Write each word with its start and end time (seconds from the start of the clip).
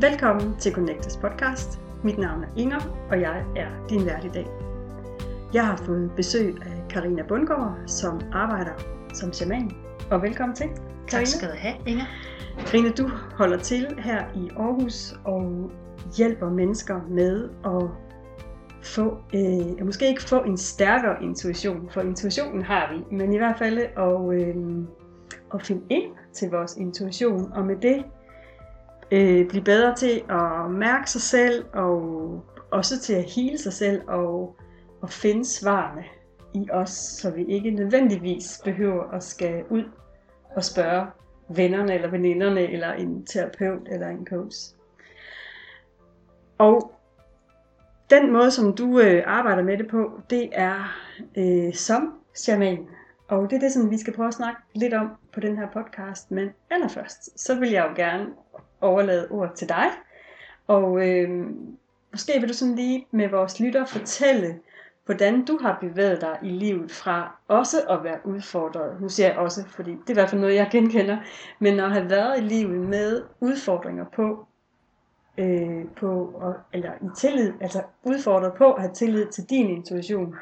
Velkommen 0.00 0.56
til 0.58 0.72
Connectors 0.72 1.16
podcast. 1.16 1.80
Mit 2.04 2.18
navn 2.18 2.44
er 2.44 2.48
Inger, 2.56 3.06
og 3.10 3.20
jeg 3.20 3.44
er 3.56 3.86
din 3.88 4.06
vært 4.06 4.24
i 4.24 4.28
dag. 4.28 4.46
Jeg 5.54 5.66
har 5.66 5.76
fået 5.76 6.10
besøg 6.16 6.56
af 6.62 6.88
Karina 6.90 7.22
Bundgaard, 7.22 7.78
som 7.86 8.20
arbejder 8.32 8.72
som 9.14 9.32
shaman. 9.32 9.70
Og 10.10 10.22
velkommen 10.22 10.56
til, 10.56 10.66
Karina. 10.66 11.06
Tak 11.06 11.26
skal 11.26 11.48
du 11.48 11.54
have, 11.56 11.74
Inger. 11.86 12.04
Karina, 12.66 12.90
du 12.90 13.08
holder 13.34 13.58
til 13.58 13.98
her 13.98 14.24
i 14.34 14.50
Aarhus 14.56 15.14
og 15.24 15.70
hjælper 16.16 16.50
mennesker 16.50 17.00
med 17.08 17.48
at 17.64 17.82
få, 18.82 19.18
øh, 19.34 19.86
måske 19.86 20.08
ikke 20.08 20.22
få 20.22 20.42
en 20.42 20.56
stærkere 20.56 21.22
intuition, 21.22 21.90
for 21.90 22.00
intuitionen 22.00 22.62
har 22.62 22.94
vi, 22.94 23.16
men 23.16 23.32
i 23.32 23.36
hvert 23.36 23.58
fald 23.58 23.78
at, 23.78 24.34
øh, 24.34 24.56
at 25.54 25.66
finde 25.66 25.82
ind 25.90 26.12
til 26.32 26.50
vores 26.50 26.76
intuition, 26.76 27.52
og 27.52 27.66
med 27.66 27.76
det 27.76 28.04
øh, 29.10 29.48
blive 29.48 29.64
bedre 29.64 29.94
til 29.94 30.22
at 30.28 30.70
mærke 30.70 31.10
sig 31.10 31.20
selv, 31.20 31.64
og 31.72 32.00
også 32.70 33.00
til 33.00 33.14
at 33.14 33.24
hele 33.24 33.58
sig 33.58 33.72
selv, 33.72 34.02
og, 34.08 34.56
og 35.00 35.10
finde 35.10 35.44
svarene 35.44 36.04
i 36.54 36.70
os, 36.70 36.90
så 36.90 37.30
vi 37.30 37.44
ikke 37.44 37.70
nødvendigvis 37.70 38.60
behøver 38.64 39.10
at 39.10 39.24
skal 39.24 39.64
ud 39.70 39.84
og 40.56 40.64
spørge 40.64 41.06
vennerne 41.48 41.94
eller 41.94 42.10
veninderne, 42.10 42.72
eller 42.72 42.92
en 42.92 43.26
terapeut 43.26 43.88
eller 43.90 44.08
en 44.08 44.26
coach. 44.26 44.74
Og 46.58 46.92
den 48.10 48.32
måde, 48.32 48.50
som 48.50 48.76
du 48.76 49.00
øh, 49.00 49.22
arbejder 49.26 49.62
med 49.62 49.78
det 49.78 49.88
på, 49.88 50.20
det 50.30 50.48
er 50.52 50.98
øh, 51.36 51.74
som 51.74 52.14
shaman. 52.34 52.86
Og 53.28 53.50
det 53.50 53.56
er 53.56 53.60
det, 53.60 53.72
som 53.72 53.90
vi 53.90 53.98
skal 53.98 54.12
prøve 54.12 54.28
at 54.28 54.34
snakke 54.34 54.60
lidt 54.74 54.94
om 54.94 55.10
på 55.34 55.40
den 55.40 55.56
her 55.56 55.66
podcast. 55.72 56.30
Men 56.30 56.48
allerførst, 56.70 57.40
så 57.40 57.58
vil 57.58 57.70
jeg 57.70 57.86
jo 57.88 57.94
gerne 57.96 58.26
overlade 58.80 59.28
ordet 59.30 59.52
til 59.54 59.68
dig. 59.68 59.86
Og 60.66 61.08
øh, 61.08 61.46
måske 62.12 62.32
vil 62.40 62.48
du 62.48 62.54
sådan 62.54 62.74
lige 62.74 63.06
med 63.10 63.28
vores 63.28 63.60
lytter 63.60 63.86
fortælle, 63.86 64.60
hvordan 65.04 65.44
du 65.44 65.58
har 65.62 65.78
bevæget 65.80 66.20
dig 66.20 66.38
i 66.42 66.48
livet 66.48 66.90
fra 66.90 67.36
også 67.48 67.76
at 67.88 68.04
være 68.04 68.18
udfordret. 68.24 69.00
Nu 69.00 69.08
siger 69.08 69.28
jeg 69.28 69.38
også, 69.38 69.64
fordi 69.68 69.90
det 69.90 70.06
er 70.06 70.10
i 70.10 70.14
hvert 70.14 70.30
fald 70.30 70.40
noget, 70.40 70.54
jeg 70.54 70.68
genkender. 70.72 71.18
Men 71.58 71.80
at 71.80 71.92
have 71.92 72.10
været 72.10 72.38
i 72.38 72.40
livet 72.40 72.88
med 72.88 73.22
udfordringer 73.40 74.04
på, 74.04 74.46
øh, 75.38 75.84
på 75.96 76.42
eller 76.72 76.92
i 76.92 77.08
tillid, 77.16 77.52
altså 77.60 77.82
udfordret 78.02 78.54
på 78.58 78.72
at 78.72 78.82
have 78.82 78.94
tillid 78.94 79.26
til 79.26 79.44
din 79.50 79.68
intuition, 79.68 80.36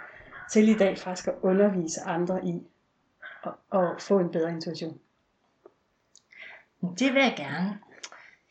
til 0.52 0.68
i 0.68 0.74
dag 0.74 0.98
faktisk 0.98 1.28
at 1.28 1.34
undervise 1.42 2.00
andre 2.00 2.44
i 2.44 2.62
at, 3.44 3.52
at 3.72 3.88
få 3.98 4.18
en 4.18 4.28
bedre 4.28 4.50
intuition. 4.50 4.98
Det 6.80 7.14
vil 7.14 7.22
jeg 7.22 7.34
gerne. 7.36 7.78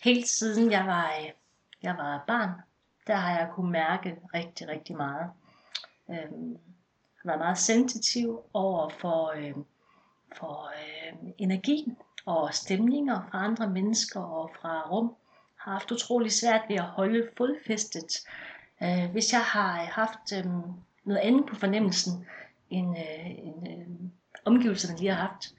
Helt 0.03 0.27
siden 0.27 0.71
jeg 0.71 0.85
var, 0.85 1.13
øh, 1.19 1.31
jeg 1.83 1.95
var 1.97 2.23
barn, 2.27 2.49
der 3.07 3.15
har 3.15 3.39
jeg 3.39 3.49
kunne 3.53 3.71
mærke 3.71 4.15
rigtig, 4.33 4.67
rigtig 4.67 4.95
meget. 4.95 5.29
Øhm, 6.09 6.57
har 7.23 7.31
var 7.31 7.37
meget 7.37 7.57
sensitiv 7.57 8.39
over 8.53 8.89
for, 8.89 9.33
øh, 9.37 9.53
for 10.35 10.67
øh, 10.67 11.31
energi 11.37 11.93
og 12.25 12.53
stemninger 12.53 13.21
fra 13.31 13.45
andre 13.45 13.69
mennesker 13.69 14.19
og 14.19 14.51
fra 14.61 14.89
rum. 14.89 15.15
Har 15.55 15.71
haft 15.71 15.91
utrolig 15.91 16.31
svært 16.31 16.61
ved 16.69 16.75
at 16.75 16.83
holde 16.83 17.29
fodfæstet. 17.37 18.27
Øh, 18.83 19.11
hvis 19.11 19.33
jeg 19.33 19.41
har 19.41 19.81
øh, 19.81 19.87
haft 19.87 20.33
øh, 20.37 20.45
noget 21.03 21.19
andet 21.19 21.45
på 21.45 21.55
fornemmelsen 21.55 22.25
end, 22.69 22.97
øh, 22.97 23.29
end 23.29 23.67
øh, 23.67 23.87
omgivelserne 24.45 24.97
lige 24.97 25.13
har 25.13 25.27
haft, 25.27 25.53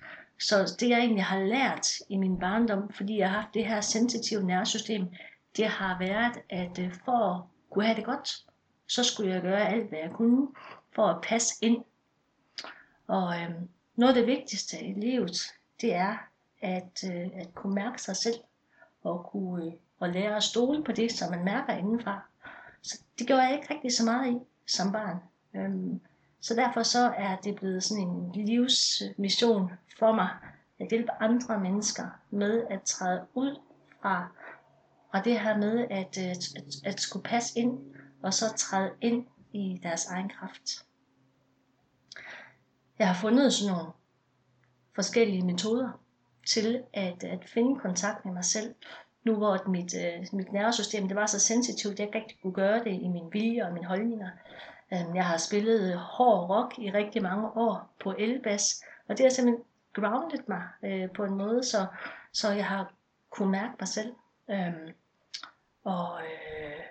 så 0.48 0.76
det 0.80 0.88
jeg 0.88 0.98
egentlig 0.98 1.24
har 1.24 1.38
lært 1.38 1.88
i 2.08 2.16
min 2.16 2.38
barndom, 2.38 2.92
fordi 2.92 3.18
jeg 3.18 3.30
har 3.30 3.40
haft 3.40 3.54
det 3.54 3.66
her 3.66 3.80
sensitive 3.80 4.42
nervesystem, 4.42 5.06
det 5.56 5.66
har 5.66 5.98
været, 5.98 6.42
at 6.50 6.78
øh, 6.78 6.94
for 7.04 7.34
at 7.34 7.42
kunne 7.70 7.84
have 7.84 7.96
det 7.96 8.04
godt, 8.04 8.28
så 8.86 9.04
skulle 9.04 9.32
jeg 9.32 9.42
gøre 9.42 9.68
alt, 9.68 9.88
hvad 9.88 9.98
jeg 9.98 10.10
kunne 10.10 10.48
for 10.94 11.06
at 11.06 11.22
passe 11.22 11.54
ind. 11.62 11.84
Og 13.06 13.40
øh, 13.40 13.50
noget 13.96 14.14
af 14.14 14.20
det 14.20 14.26
vigtigste 14.26 14.84
i 14.84 14.92
livet, 14.92 15.36
det 15.80 15.94
er 15.94 16.16
at, 16.60 17.04
øh, 17.10 17.30
at 17.34 17.54
kunne 17.54 17.74
mærke 17.74 18.02
sig 18.02 18.16
selv 18.16 18.36
og 19.02 19.26
kunne 19.32 19.64
øh, 19.64 19.72
og 19.98 20.08
lære 20.08 20.36
at 20.36 20.42
stole 20.42 20.84
på 20.84 20.92
det, 20.92 21.12
som 21.12 21.30
man 21.30 21.44
mærker 21.44 21.72
indenfra. 21.72 22.20
Så 22.82 23.02
det 23.18 23.26
gjorde 23.26 23.42
jeg 23.42 23.54
ikke 23.54 23.74
rigtig 23.74 23.92
så 23.92 24.04
meget 24.04 24.32
i 24.32 24.38
som 24.66 24.92
barn. 24.92 25.16
Øhm, 25.54 26.00
så 26.44 26.54
derfor 26.54 26.82
så 26.82 27.14
er 27.16 27.36
det 27.36 27.56
blevet 27.56 27.84
sådan 27.84 28.08
en 28.08 28.32
livsmission 28.32 29.70
for 29.98 30.12
mig 30.12 30.28
at 30.80 30.88
hjælpe 30.90 31.12
andre 31.20 31.60
mennesker 31.60 32.04
med 32.30 32.64
at 32.70 32.82
træde 32.82 33.26
ud 33.34 33.60
fra, 34.02 34.28
og 35.12 35.24
det 35.24 35.40
her 35.40 35.56
med 35.56 35.86
at, 35.90 36.18
øh, 36.18 36.30
at, 36.30 36.84
at, 36.84 37.00
skulle 37.00 37.22
passe 37.22 37.58
ind, 37.58 37.78
og 38.22 38.34
så 38.34 38.44
træde 38.56 38.90
ind 39.00 39.26
i 39.52 39.80
deres 39.82 40.06
egen 40.06 40.28
kraft. 40.28 40.86
Jeg 42.98 43.08
har 43.08 43.20
fundet 43.20 43.52
sådan 43.52 43.74
nogle 43.74 43.92
forskellige 44.94 45.46
metoder 45.46 46.00
til 46.46 46.82
at, 46.92 47.24
at 47.24 47.48
finde 47.48 47.80
kontakt 47.80 48.24
med 48.24 48.34
mig 48.34 48.44
selv, 48.44 48.74
nu 49.24 49.36
hvor 49.36 49.70
mit, 49.70 49.94
øh, 49.94 50.26
mit 50.32 50.52
nervesystem 50.52 51.08
det 51.08 51.16
var 51.16 51.26
så 51.26 51.40
sensitivt, 51.40 51.92
at 51.92 51.98
jeg 51.98 52.06
ikke 52.06 52.18
rigtig 52.18 52.38
kunne 52.42 52.54
gøre 52.54 52.84
det 52.84 53.02
i 53.02 53.08
min 53.08 53.32
vilje 53.32 53.66
og 53.66 53.72
mine 53.72 53.86
holdninger. 53.86 54.30
Øhm, 54.92 55.16
jeg 55.16 55.26
har 55.26 55.36
spillet 55.36 55.98
hård 55.98 56.50
rock 56.50 56.78
i 56.78 56.90
rigtig 56.90 57.22
mange 57.22 57.48
år 57.56 57.94
på 58.04 58.14
elbas, 58.18 58.84
og 59.08 59.18
det 59.18 59.24
har 59.24 59.30
simpelthen 59.30 59.64
grounded 59.92 60.38
mig 60.46 60.62
øh, 60.82 61.10
på 61.10 61.24
en 61.24 61.34
måde, 61.34 61.64
så, 61.64 61.86
så 62.32 62.50
jeg 62.50 62.66
har 62.66 62.92
kunne 63.30 63.50
mærke 63.50 63.74
mig 63.80 63.88
selv. 63.88 64.14
Øh, 64.50 64.92
og 65.84 66.20
øh, 66.20 66.82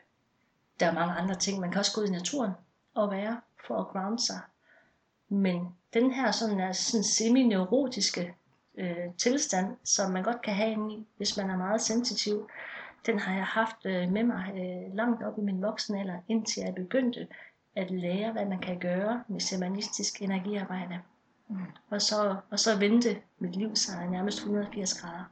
der 0.80 0.86
er 0.86 0.94
mange 0.94 1.14
andre 1.14 1.36
ting. 1.36 1.60
Man 1.60 1.72
kan 1.72 1.80
også 1.80 1.96
gå 1.96 2.02
ud 2.02 2.08
i 2.08 2.12
naturen 2.12 2.52
og 2.94 3.12
være 3.12 3.42
for 3.68 3.78
at 3.78 3.88
ground 3.88 4.20
sig. 4.20 4.40
Men 5.30 5.76
den 5.94 6.12
her 6.12 6.32
sådan, 6.32 6.60
er 6.60 6.72
sådan 6.72 7.04
semi-neurotiske 7.04 8.36
øh, 8.78 9.14
tilstand, 9.18 9.78
som 9.84 10.12
man 10.12 10.24
godt 10.24 10.42
kan 10.42 10.54
have 10.54 10.92
i, 10.92 11.08
hvis 11.18 11.38
man 11.38 11.50
er 11.50 11.58
meget 11.58 11.82
sensitiv, 11.82 12.50
den 13.06 13.20
har 13.20 13.36
jeg 13.36 13.46
haft 13.46 13.86
øh, 13.86 14.12
med 14.12 14.24
mig 14.24 14.52
øh, 14.56 14.96
langt 14.96 15.24
op 15.24 15.38
i 15.38 15.42
min 15.42 15.62
voksenalder, 15.62 16.20
indtil 16.28 16.64
jeg 16.66 16.76
begyndte 16.76 17.28
at 17.76 17.92
lære, 17.92 18.32
hvad 18.32 18.46
man 18.46 18.60
kan 18.60 18.80
gøre 18.80 19.24
med 19.28 19.40
shamanistisk 19.40 20.22
energiarbejde. 20.22 21.00
Mm. 21.50 21.58
Og, 21.90 22.02
så, 22.02 22.36
og 22.50 22.60
så 22.60 22.80
vendte 22.80 23.18
mit 23.40 23.56
liv 23.56 23.76
sig 23.76 24.08
nærmest 24.12 24.38
180 24.38 25.02
grader. 25.02 25.24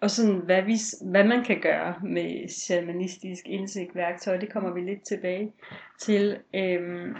Og 0.00 0.10
sådan, 0.10 0.36
hvad, 0.36 0.62
vi, 0.62 0.76
hvad 1.10 1.24
man 1.24 1.44
kan 1.44 1.60
gøre 1.60 1.94
med 2.02 2.48
shamanistisk 2.48 3.46
indsigt 3.46 3.94
værktøj, 3.94 4.36
det 4.36 4.52
kommer 4.52 4.72
vi 4.72 4.80
lidt 4.80 5.06
tilbage 5.06 5.52
til. 6.00 6.38
Øhm, 6.54 7.16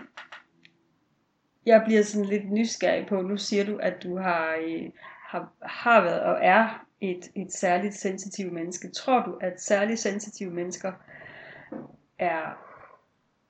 jeg 1.66 1.82
bliver 1.86 2.02
sådan 2.02 2.28
lidt 2.28 2.52
nysgerrig 2.52 3.06
på, 3.06 3.22
nu 3.22 3.36
siger 3.36 3.64
du, 3.64 3.76
at 3.76 4.02
du 4.02 4.18
har, 4.18 4.56
øh, 4.62 4.90
har, 5.28 5.52
har 5.62 6.02
været 6.02 6.20
og 6.20 6.38
er 6.42 6.86
et, 7.00 7.30
et 7.34 7.52
særligt 7.52 7.94
sensitivt 7.94 8.52
menneske. 8.52 8.90
Tror 8.90 9.22
du, 9.24 9.38
at 9.40 9.62
særligt 9.62 10.00
sensitive 10.00 10.50
mennesker 10.50 10.92
er, 12.18 12.69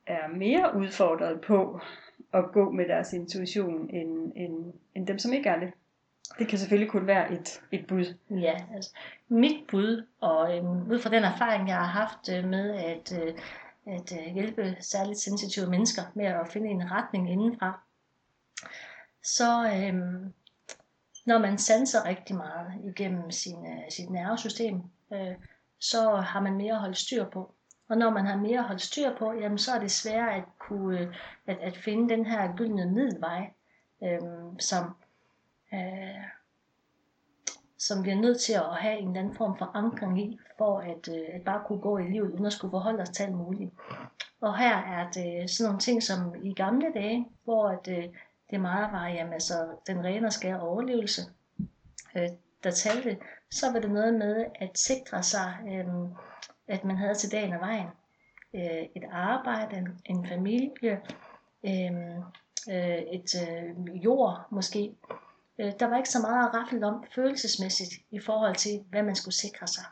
er 0.07 0.29
mere 0.29 0.77
udfordret 0.77 1.41
på 1.41 1.81
at 2.33 2.45
gå 2.53 2.71
med 2.71 2.89
deres 2.89 3.13
intuition, 3.13 3.91
end, 3.91 4.33
end, 4.37 4.73
end 4.95 5.07
dem, 5.07 5.19
som 5.19 5.33
ikke 5.33 5.49
er 5.49 5.61
det? 5.61 5.73
Det 6.39 6.49
kan 6.49 6.59
selvfølgelig 6.59 6.91
kun 6.91 7.07
være 7.07 7.33
et, 7.33 7.63
et 7.73 7.87
bud. 7.87 8.15
Ja, 8.31 8.55
altså 8.75 8.93
mit 9.29 9.67
bud, 9.69 10.07
og 10.21 10.57
øhm, 10.57 10.91
ud 10.91 10.99
fra 10.99 11.11
den 11.11 11.25
erfaring, 11.25 11.69
jeg 11.69 11.77
har 11.77 11.85
haft 11.85 12.29
øh, 12.29 12.45
med 12.45 12.75
at, 12.75 13.23
øh, 13.23 13.35
at 13.87 14.13
øh, 14.13 14.35
hjælpe 14.35 14.77
særligt 14.81 15.19
sensitive 15.19 15.71
mennesker 15.71 16.03
med 16.15 16.27
at 16.27 16.49
finde 16.49 16.71
en 16.71 16.91
retning 16.91 17.31
indenfra, 17.31 17.81
så 19.23 19.73
øhm, 19.75 20.33
når 21.27 21.39
man 21.39 21.59
sanser 21.59 22.05
rigtig 22.05 22.37
meget 22.37 22.73
igennem 22.85 23.31
sin, 23.31 23.67
øh, 23.67 23.91
sit 23.91 24.11
nervesystem, 24.11 24.83
øh, 25.13 25.35
så 25.79 26.17
har 26.17 26.41
man 26.41 26.57
mere 26.57 26.73
at 26.73 26.81
holde 26.81 26.95
styr 26.95 27.25
på. 27.25 27.55
Og 27.91 27.97
når 27.97 28.11
man 28.11 28.27
har 28.27 28.37
mere 28.37 28.63
holdt 28.63 28.83
styr 28.83 29.17
på, 29.17 29.33
jamen, 29.33 29.59
så 29.59 29.73
er 29.73 29.79
det 29.79 29.91
sværere 29.91 30.35
at, 30.35 30.45
kunne, 30.59 31.01
øh, 31.01 31.15
at, 31.47 31.59
at 31.59 31.77
finde 31.77 32.09
den 32.09 32.27
her 32.27 32.57
gyldne 32.57 32.87
middelvej, 32.87 33.53
øh, 34.03 34.19
som, 34.59 34.97
øh, 35.75 36.25
som 37.79 38.05
vi 38.05 38.11
er 38.11 38.21
nødt 38.21 38.41
til 38.41 38.53
at 38.53 38.77
have 38.77 38.99
en 38.99 39.09
eller 39.09 39.21
anden 39.21 39.35
form 39.35 39.59
for 39.59 39.71
ankring 39.75 40.21
i, 40.21 40.39
for 40.59 40.79
at, 40.79 41.09
øh, 41.09 41.29
at 41.33 41.43
bare 41.45 41.63
kunne 41.67 41.81
gå 41.81 41.99
i 41.99 42.03
livet, 42.11 42.31
uden 42.31 42.47
at 42.47 42.53
skulle 42.53 42.71
forholde 42.71 43.03
os 43.03 43.11
til 43.11 43.23
alt 43.23 43.35
muligt. 43.35 43.71
Og 44.41 44.59
her 44.59 44.77
er 44.77 45.11
det 45.11 45.51
sådan 45.51 45.69
nogle 45.69 45.81
ting 45.81 46.03
som 46.03 46.35
i 46.43 46.55
gamle 46.55 46.93
dage, 46.95 47.27
hvor 47.45 47.69
at, 47.69 47.89
øh, 47.89 48.05
det 48.51 48.61
meget 48.61 48.93
var, 48.93 49.09
jamen 49.09 49.33
altså, 49.33 49.55
den 49.87 50.05
rene 50.05 50.27
og 50.27 50.33
skære 50.33 50.61
overlevelse, 50.61 51.23
øh, 52.17 52.29
der 52.65 52.71
talte, 52.71 53.19
så 53.51 53.73
var 53.73 53.81
det 53.81 53.91
noget 53.91 54.15
med 54.15 54.45
at 54.55 54.79
sikre 54.79 55.23
sig, 55.23 55.59
øh, 55.69 55.87
at 56.71 56.85
man 56.85 56.97
havde 56.97 57.15
til 57.15 57.33
dagen 57.33 57.53
og 57.53 57.61
vejen 57.61 57.89
øh, 58.55 58.87
et 58.97 59.05
arbejde, 59.13 59.77
en, 59.77 59.89
en 60.05 60.27
familie, 60.27 61.01
øh, 61.65 62.17
øh, 62.69 62.99
et 63.13 63.35
øh, 63.49 64.05
jord 64.05 64.47
måske. 64.51 64.95
Øh, 65.59 65.73
der 65.81 65.87
var 65.87 65.97
ikke 65.97 66.09
så 66.09 66.19
meget 66.19 66.49
at 66.49 66.55
rafle 66.55 66.87
om 66.87 67.05
følelsesmæssigt 67.15 67.93
i 68.11 68.21
forhold 68.21 68.57
til, 68.57 68.85
hvad 68.91 69.03
man 69.03 69.17
skulle 69.17 69.35
sikre 69.35 69.67
sig. 69.67 69.85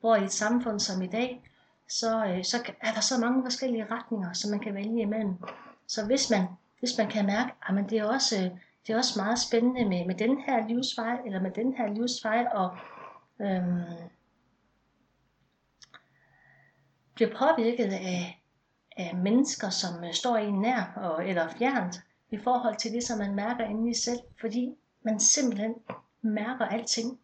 Hvor 0.00 0.16
i 0.16 0.24
et 0.24 0.32
samfund 0.32 0.80
som 0.80 1.02
i 1.02 1.06
dag, 1.06 1.42
så, 1.88 2.26
øh, 2.26 2.44
så 2.44 2.72
er 2.80 2.92
der 2.92 3.00
så 3.00 3.18
mange 3.18 3.42
forskellige 3.44 3.86
retninger, 3.90 4.32
som 4.32 4.50
man 4.50 4.60
kan 4.60 4.74
vælge 4.74 5.00
imellem. 5.00 5.34
Så 5.86 6.06
hvis 6.06 6.30
man, 6.30 6.46
hvis 6.78 6.98
man 6.98 7.08
kan 7.08 7.26
mærke, 7.26 7.52
ah, 7.62 7.78
at 7.78 7.90
det 7.90 7.98
er 7.98 8.04
også, 8.04 8.36
øh, 8.36 8.50
det 8.86 8.92
er 8.92 8.96
også 8.96 9.18
meget 9.18 9.38
spændende 9.38 9.84
med, 9.84 10.06
med 10.06 10.14
den 10.14 10.40
her 10.40 10.68
livsvej, 10.68 11.18
eller 11.26 11.40
med 11.40 11.50
den 11.50 11.74
her 11.74 11.88
livsvej, 11.88 12.46
og 12.52 12.76
øhm, 13.40 13.82
bliver 17.20 17.38
påvirket 17.38 17.92
af, 17.92 18.42
af 18.96 19.16
mennesker, 19.16 19.70
som 19.70 20.04
øh, 20.04 20.12
står 20.12 20.36
en 20.36 20.60
nær 20.60 20.92
og, 20.96 21.28
eller 21.28 21.48
fjernt, 21.58 22.00
i 22.30 22.38
forhold 22.38 22.76
til 22.76 22.92
det, 22.92 23.04
som 23.04 23.18
man 23.18 23.34
mærker 23.34 23.64
inde 23.64 23.90
i 23.90 23.94
selv, 23.94 24.18
fordi 24.40 24.74
man 25.02 25.20
simpelthen 25.20 25.74
mærker 26.22 26.64
alting, 26.64 27.18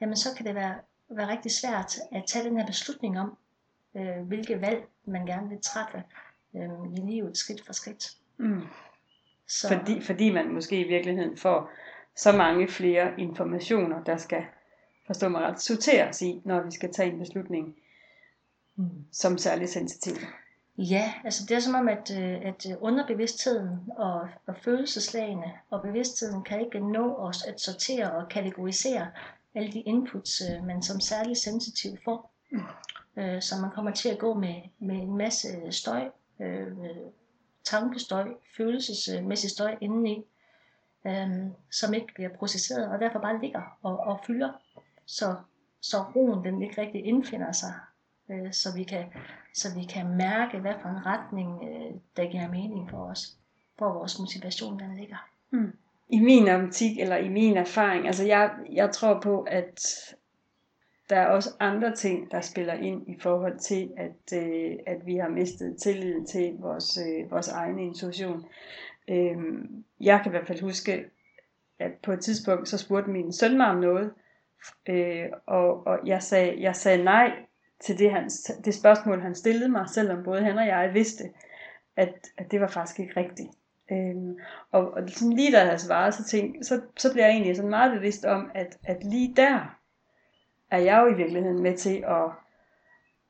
jamen 0.00 0.16
så 0.16 0.28
kan 0.36 0.46
det 0.46 0.54
være, 0.54 0.74
være 1.10 1.28
rigtig 1.28 1.52
svært 1.52 1.94
at 2.12 2.24
tage 2.26 2.44
den 2.44 2.56
her 2.56 2.66
beslutning 2.66 3.20
om, 3.20 3.36
øh, 3.96 4.26
hvilke 4.26 4.60
valg 4.60 4.84
man 5.04 5.26
gerne 5.26 5.48
vil 5.48 5.58
træffe 5.62 6.02
øh, 6.54 6.92
i 6.94 7.10
livet 7.10 7.36
skridt 7.36 7.66
for 7.66 7.72
skridt. 7.72 8.10
Mm. 8.36 8.62
Så. 9.46 9.68
Fordi, 9.68 10.00
fordi 10.00 10.32
man 10.32 10.52
måske 10.52 10.80
i 10.80 10.88
virkeligheden 10.88 11.36
får 11.36 11.70
så 12.16 12.32
mange 12.32 12.68
flere 12.68 13.20
informationer, 13.20 14.04
der 14.04 14.16
skal 14.16 14.44
forstå 15.06 15.28
mig 15.28 15.42
ret, 15.42 15.60
sorteres 15.60 16.22
i, 16.22 16.40
når 16.44 16.62
vi 16.62 16.70
skal 16.70 16.92
tage 16.92 17.12
en 17.12 17.18
beslutning 17.18 17.76
mm. 18.76 19.04
som 19.12 19.38
særlig 19.38 19.68
sensitiv. 19.68 20.14
Ja, 20.78 21.12
altså 21.24 21.46
det 21.48 21.56
er 21.56 21.60
som 21.60 21.74
om, 21.74 21.88
at, 21.88 22.10
øh, 22.18 22.40
at 22.42 22.66
underbevidstheden 22.80 23.78
og, 23.96 24.28
og 24.46 24.54
følelseslagene 24.64 25.52
og 25.70 25.82
bevidstheden 25.82 26.42
kan 26.42 26.60
ikke 26.60 26.92
nå 26.92 27.14
os 27.14 27.44
at 27.44 27.60
sortere 27.60 28.12
og 28.12 28.28
kategorisere 28.28 29.10
alle 29.54 29.72
de 29.72 29.80
inputs, 29.80 30.42
øh, 30.50 30.64
man 30.64 30.82
som 30.82 31.00
særlig 31.00 31.36
sensitiv 31.36 31.90
får. 32.04 32.32
Mm. 32.50 32.60
Øh, 33.16 33.42
så 33.42 33.54
man 33.60 33.70
kommer 33.70 33.90
til 33.90 34.08
at 34.08 34.18
gå 34.18 34.34
med, 34.34 34.54
med 34.78 34.96
en 34.96 35.16
masse 35.16 35.48
støj, 35.70 36.08
øh, 36.40 36.66
tankestøj, 37.64 38.28
følelsesmæssig 38.56 39.50
støj 39.50 39.76
indeni, 39.80 40.24
øh, 41.06 41.30
som 41.70 41.94
ikke 41.94 42.14
bliver 42.14 42.30
processeret, 42.38 42.88
og 42.88 43.00
derfor 43.00 43.18
bare 43.18 43.40
ligger 43.40 43.78
og, 43.82 43.98
og 43.98 44.20
fylder, 44.26 44.52
så, 45.06 45.36
så 45.80 45.96
roen 46.16 46.44
den 46.44 46.62
ikke 46.62 46.80
rigtig 46.80 47.04
indfinder 47.04 47.52
sig, 47.52 47.74
øh, 48.30 48.52
så, 48.52 48.68
vi 48.76 48.84
kan, 48.84 49.04
så 49.54 49.68
vi 49.74 49.84
kan 49.84 50.16
mærke, 50.16 50.58
hvad 50.58 50.74
for 50.82 50.88
en 50.88 51.06
retning, 51.06 51.62
øh, 51.62 51.94
der 52.16 52.30
giver 52.30 52.48
mening 52.48 52.90
for 52.90 53.10
os, 53.10 53.36
hvor 53.78 53.92
vores 53.92 54.18
motivation 54.18 54.78
den 54.78 54.96
ligger. 54.96 55.28
Mm. 55.50 55.72
I 56.08 56.20
min 56.20 56.48
optik, 56.48 56.98
eller 56.98 57.16
i 57.16 57.28
min 57.28 57.56
erfaring, 57.56 58.06
altså 58.06 58.26
jeg, 58.26 58.50
jeg 58.72 58.90
tror 58.90 59.20
på, 59.20 59.42
at 59.42 59.80
der 61.10 61.16
er 61.16 61.26
også 61.26 61.50
andre 61.60 61.94
ting, 61.94 62.30
der 62.30 62.40
spiller 62.40 62.74
ind 62.74 63.08
i 63.08 63.20
forhold 63.20 63.58
til, 63.58 63.90
at, 63.96 64.42
øh, 64.42 64.76
at 64.86 65.06
vi 65.06 65.16
har 65.16 65.28
mistet 65.28 65.76
tilliden 65.82 66.26
til 66.26 66.56
vores, 66.58 66.98
øh, 66.98 67.30
vores 67.30 67.48
egen 67.48 67.78
intuition. 67.78 68.44
Øh, 69.08 69.36
jeg 70.00 70.20
kan 70.22 70.30
i 70.30 70.34
hvert 70.36 70.46
fald 70.46 70.60
huske, 70.60 71.04
at 71.78 71.92
på 72.02 72.12
et 72.12 72.20
tidspunkt, 72.20 72.68
så 72.68 72.78
spurgte 72.78 73.10
min 73.10 73.32
søn 73.32 73.56
mig 73.56 73.66
om 73.66 73.76
noget, 73.76 74.12
øh, 74.88 75.26
og, 75.46 75.86
og 75.86 75.98
jeg, 76.06 76.22
sagde, 76.22 76.62
jeg 76.62 76.76
sagde 76.76 77.04
nej 77.04 77.32
til 77.80 77.98
det, 77.98 78.10
han, 78.10 78.28
det 78.64 78.74
spørgsmål, 78.74 79.20
han 79.20 79.34
stillede 79.34 79.68
mig, 79.68 79.88
selvom 79.88 80.22
både 80.24 80.42
han 80.42 80.58
og 80.58 80.66
jeg 80.66 80.90
vidste, 80.94 81.24
at, 81.96 82.14
at 82.38 82.50
det 82.50 82.60
var 82.60 82.68
faktisk 82.68 83.00
ikke 83.00 83.20
rigtigt. 83.20 83.48
Øhm, 83.92 84.38
og, 84.72 84.90
og 84.90 85.08
sådan 85.08 85.32
lige 85.32 85.52
da 85.52 85.58
jeg 85.58 85.66
havde 85.66 85.78
svaret, 85.78 86.14
så, 86.14 86.24
tænkte, 86.24 86.64
så, 86.64 86.80
så 86.96 87.12
blev 87.12 87.22
jeg 87.22 87.30
egentlig 87.30 87.56
sådan 87.56 87.70
meget 87.70 87.92
bevidst 87.92 88.24
om, 88.24 88.50
at, 88.54 88.78
at 88.84 89.04
lige 89.04 89.34
der, 89.36 89.76
er 90.70 90.78
jeg 90.78 91.00
jo 91.02 91.14
i 91.14 91.16
virkeligheden 91.16 91.62
med 91.62 91.76
til 91.76 92.04
at, 92.06 92.30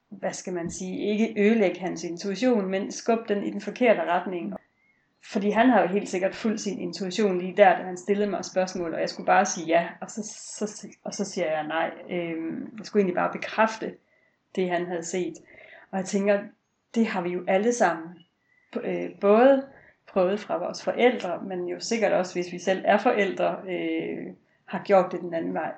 hvad 0.09 0.33
skal 0.33 0.53
man 0.53 0.71
sige, 0.71 0.99
ikke 0.99 1.35
ødelægge 1.39 1.81
hans 1.81 2.05
intuition, 2.05 2.71
men 2.71 2.93
skubbe 2.93 3.35
den 3.35 3.45
i 3.45 3.51
den 3.51 3.61
forkerte 3.61 4.05
retning. 4.05 4.55
Fordi 5.33 5.51
han 5.51 5.69
har 5.69 5.81
jo 5.83 5.89
helt 5.89 6.09
sikkert 6.09 6.35
fuldt 6.35 6.61
sin 6.61 6.79
intuition 6.79 7.39
lige 7.39 7.57
der, 7.57 7.79
da 7.79 7.83
han 7.83 7.97
stillede 7.97 8.31
mig 8.31 8.45
spørgsmål, 8.45 8.95
og 8.95 9.01
jeg 9.01 9.09
skulle 9.09 9.27
bare 9.27 9.47
sige 9.47 9.67
ja, 9.67 9.89
og 10.01 10.11
så, 10.11 10.23
så, 10.59 10.89
og 11.05 11.15
så 11.15 11.25
siger 11.25 11.47
jeg 11.47 11.67
nej. 11.67 11.91
Øhm, 12.11 12.75
jeg 12.79 12.87
skulle 12.87 13.01
egentlig 13.01 13.15
bare 13.15 13.33
bekræfte 13.33 13.95
det, 14.57 14.71
han 14.71 14.87
havde 14.87 15.05
set. 15.05 15.35
Og 15.91 15.99
jeg 15.99 16.07
tænker, 16.07 16.41
det 16.95 17.07
har 17.07 17.21
vi 17.21 17.31
jo 17.31 17.45
alle 17.49 17.73
sammen. 17.73 18.19
Øh, 18.83 19.11
både 19.21 19.67
prøvet 20.13 20.41
fra 20.41 20.59
vores 20.59 20.85
forældre, 20.85 21.43
men 21.43 21.69
jo 21.69 21.81
sikkert 21.81 22.13
også, 22.13 22.35
hvis 22.35 22.53
vi 22.53 22.59
selv 22.59 22.83
er 22.85 22.99
forældre, 22.99 23.57
øh, 23.69 24.35
har 24.65 24.83
gjort 24.85 25.13
det 25.13 25.21
den 25.21 25.35
anden 25.35 25.55
vej. 25.55 25.73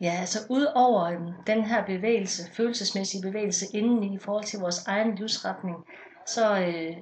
Ja, 0.00 0.16
altså 0.20 0.38
ud 0.50 0.66
over 0.74 1.32
den 1.46 1.64
her 1.64 1.86
bevægelse, 1.86 2.52
følelsesmæssige 2.52 3.22
bevægelse 3.22 3.66
inden 3.76 4.02
i 4.14 4.18
forhold 4.18 4.44
til 4.44 4.58
vores 4.58 4.86
egen 4.86 5.14
livsretning, 5.14 5.76
så 6.26 6.60
øh, 6.60 6.96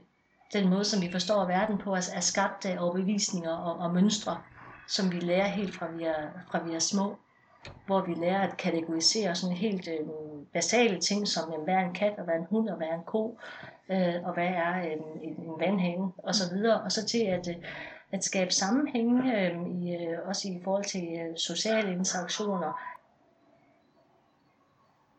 den 0.53 0.71
måde, 0.71 0.85
som 0.85 1.03
vi 1.03 1.13
forstår 1.13 1.45
verden 1.45 1.79
på, 1.79 1.95
altså 1.95 2.13
er 2.15 2.21
skabt 2.21 2.67
af 2.67 2.79
overbevisninger 2.79 3.57
og, 3.57 3.79
og 3.79 3.95
mønstre, 3.95 4.43
som 4.89 5.13
vi 5.13 5.21
lærer 5.21 5.47
helt 5.47 5.75
fra 5.75 5.91
vi 5.91 6.05
er, 6.05 6.29
fra 6.51 6.63
vi 6.63 6.75
er 6.75 6.79
små, 6.79 7.17
hvor 7.87 8.01
vi 8.01 8.15
lærer 8.15 8.49
at 8.49 8.57
kategorisere 8.57 9.35
sådan 9.35 9.57
helt 9.57 9.89
øh, 9.89 10.07
basale 10.53 11.01
ting, 11.01 11.29
som 11.29 11.51
hvad 11.65 11.75
er 11.75 11.79
en 11.89 11.95
kat, 11.95 12.15
og 12.19 12.25
hvad 12.25 12.35
er 12.35 12.39
en 12.39 12.47
hund, 12.51 12.69
og 12.69 12.77
hvad 12.77 12.87
er 12.87 12.95
en 12.95 13.05
ko, 13.07 13.39
øh, 13.91 14.15
og 14.25 14.35
hvad 14.35 14.49
er 14.49 14.75
en, 14.75 15.03
en, 15.23 15.35
en 15.35 15.61
vandhane, 15.61 16.13
og 16.17 16.35
så 16.35 16.55
videre, 16.55 16.81
og 16.81 16.93
så 16.93 17.07
til 17.07 17.25
at, 17.25 17.49
øh, 17.49 17.57
at 18.13 18.25
skabe 18.25 18.51
sammenhæng, 18.51 19.27
øh, 19.27 19.69
i, 19.69 19.97
øh, 19.97 20.19
også 20.25 20.49
i 20.49 20.61
forhold 20.65 20.85
til 20.85 21.19
øh, 21.21 21.37
sociale 21.37 21.93
interaktioner, 21.93 22.81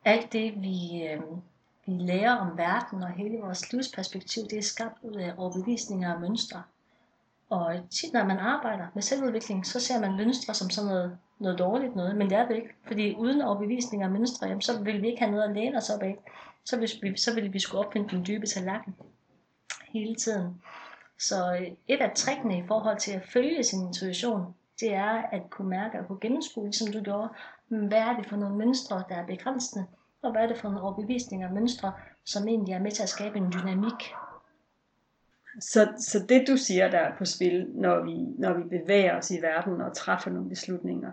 alt 0.05 0.33
det, 0.33 0.61
vi, 0.61 1.03
øh, 1.03 1.21
vi 1.85 1.93
lærer 1.93 2.35
om 2.35 2.57
verden 2.57 3.03
og 3.03 3.11
hele 3.11 3.37
vores 3.37 3.71
livsperspektiv, 3.73 4.43
det 4.43 4.57
er 4.57 4.61
skabt 4.61 5.03
ud 5.03 5.15
af 5.15 5.33
overbevisninger 5.37 6.13
og 6.13 6.21
mønstre. 6.21 6.63
Og 7.51 7.75
tit 7.89 8.13
når 8.13 8.23
man 8.23 8.37
arbejder 8.37 8.87
med 8.93 9.01
selvudvikling, 9.01 9.65
så 9.65 9.79
ser 9.79 9.99
man 9.99 10.17
mønstre 10.17 10.53
som 10.53 10.69
sådan 10.69 10.89
noget, 10.89 11.17
noget 11.39 11.59
dårligt 11.59 11.95
noget, 11.95 12.15
men 12.15 12.29
det 12.29 12.37
er 12.37 12.47
det 12.47 12.55
ikke. 12.55 12.69
Fordi 12.87 13.15
uden 13.15 13.41
overbevisninger 13.41 14.07
og 14.07 14.13
mønstre, 14.13 14.47
jamen, 14.47 14.61
så 14.61 14.83
vil 14.83 15.01
vi 15.01 15.07
ikke 15.07 15.21
have 15.21 15.31
noget 15.31 15.43
at 15.43 15.55
læne 15.55 15.77
os 15.77 15.89
op 15.89 16.01
af. 16.01 16.17
Så 16.65 16.79
ville 16.79 16.95
vi, 17.01 17.17
så 17.17 17.35
vil 17.35 17.53
vi 17.53 17.59
skulle 17.59 17.85
opfinde 17.85 18.09
den 18.09 18.25
dybe 18.25 18.45
tallerken 18.45 18.95
hele 19.87 20.15
tiden. 20.15 20.61
Så 21.19 21.53
øh, 21.53 21.67
et 21.87 22.01
af 22.01 22.11
trækkene 22.15 22.57
i 22.57 22.63
forhold 22.67 22.97
til 22.97 23.11
at 23.11 23.25
følge 23.33 23.63
sin 23.63 23.87
intuition, 23.87 24.55
det 24.79 24.93
er 24.93 25.21
at 25.31 25.41
kunne 25.49 25.69
mærke 25.69 25.99
og 25.99 26.07
kunne 26.07 26.19
gennemskue, 26.21 26.73
som 26.73 26.93
du 26.93 27.01
gjorde, 27.01 27.29
mm, 27.69 27.87
hvad 27.87 27.99
er 27.99 28.17
det 28.17 28.25
for 28.25 28.35
nogle 28.35 28.57
mønstre, 28.57 29.03
der 29.09 29.15
er 29.15 29.25
begrænsende, 29.25 29.85
og 30.21 30.31
hvad 30.31 30.41
er 30.41 30.47
det 30.47 30.57
for 30.57 30.69
nogle 30.69 30.81
overbevisninger 30.81 31.47
og 31.47 31.53
mønstre, 31.53 31.93
som 32.25 32.47
egentlig 32.47 32.73
er 32.73 32.79
med 32.79 32.91
til 32.91 33.03
at 33.03 33.09
skabe 33.09 33.37
en 33.37 33.51
dynamik. 33.51 34.13
Så, 35.59 35.93
så 35.97 36.25
det 36.29 36.47
du 36.47 36.57
siger 36.57 36.91
der 36.91 36.97
er 36.97 37.17
på 37.17 37.25
spil, 37.25 37.67
når 37.73 38.03
vi, 38.03 38.13
når 38.37 38.53
vi 38.53 38.63
bevæger 38.63 39.17
os 39.17 39.31
i 39.31 39.41
verden 39.41 39.81
og 39.81 39.95
træffer 39.95 40.31
nogle 40.31 40.49
beslutninger, 40.49 41.11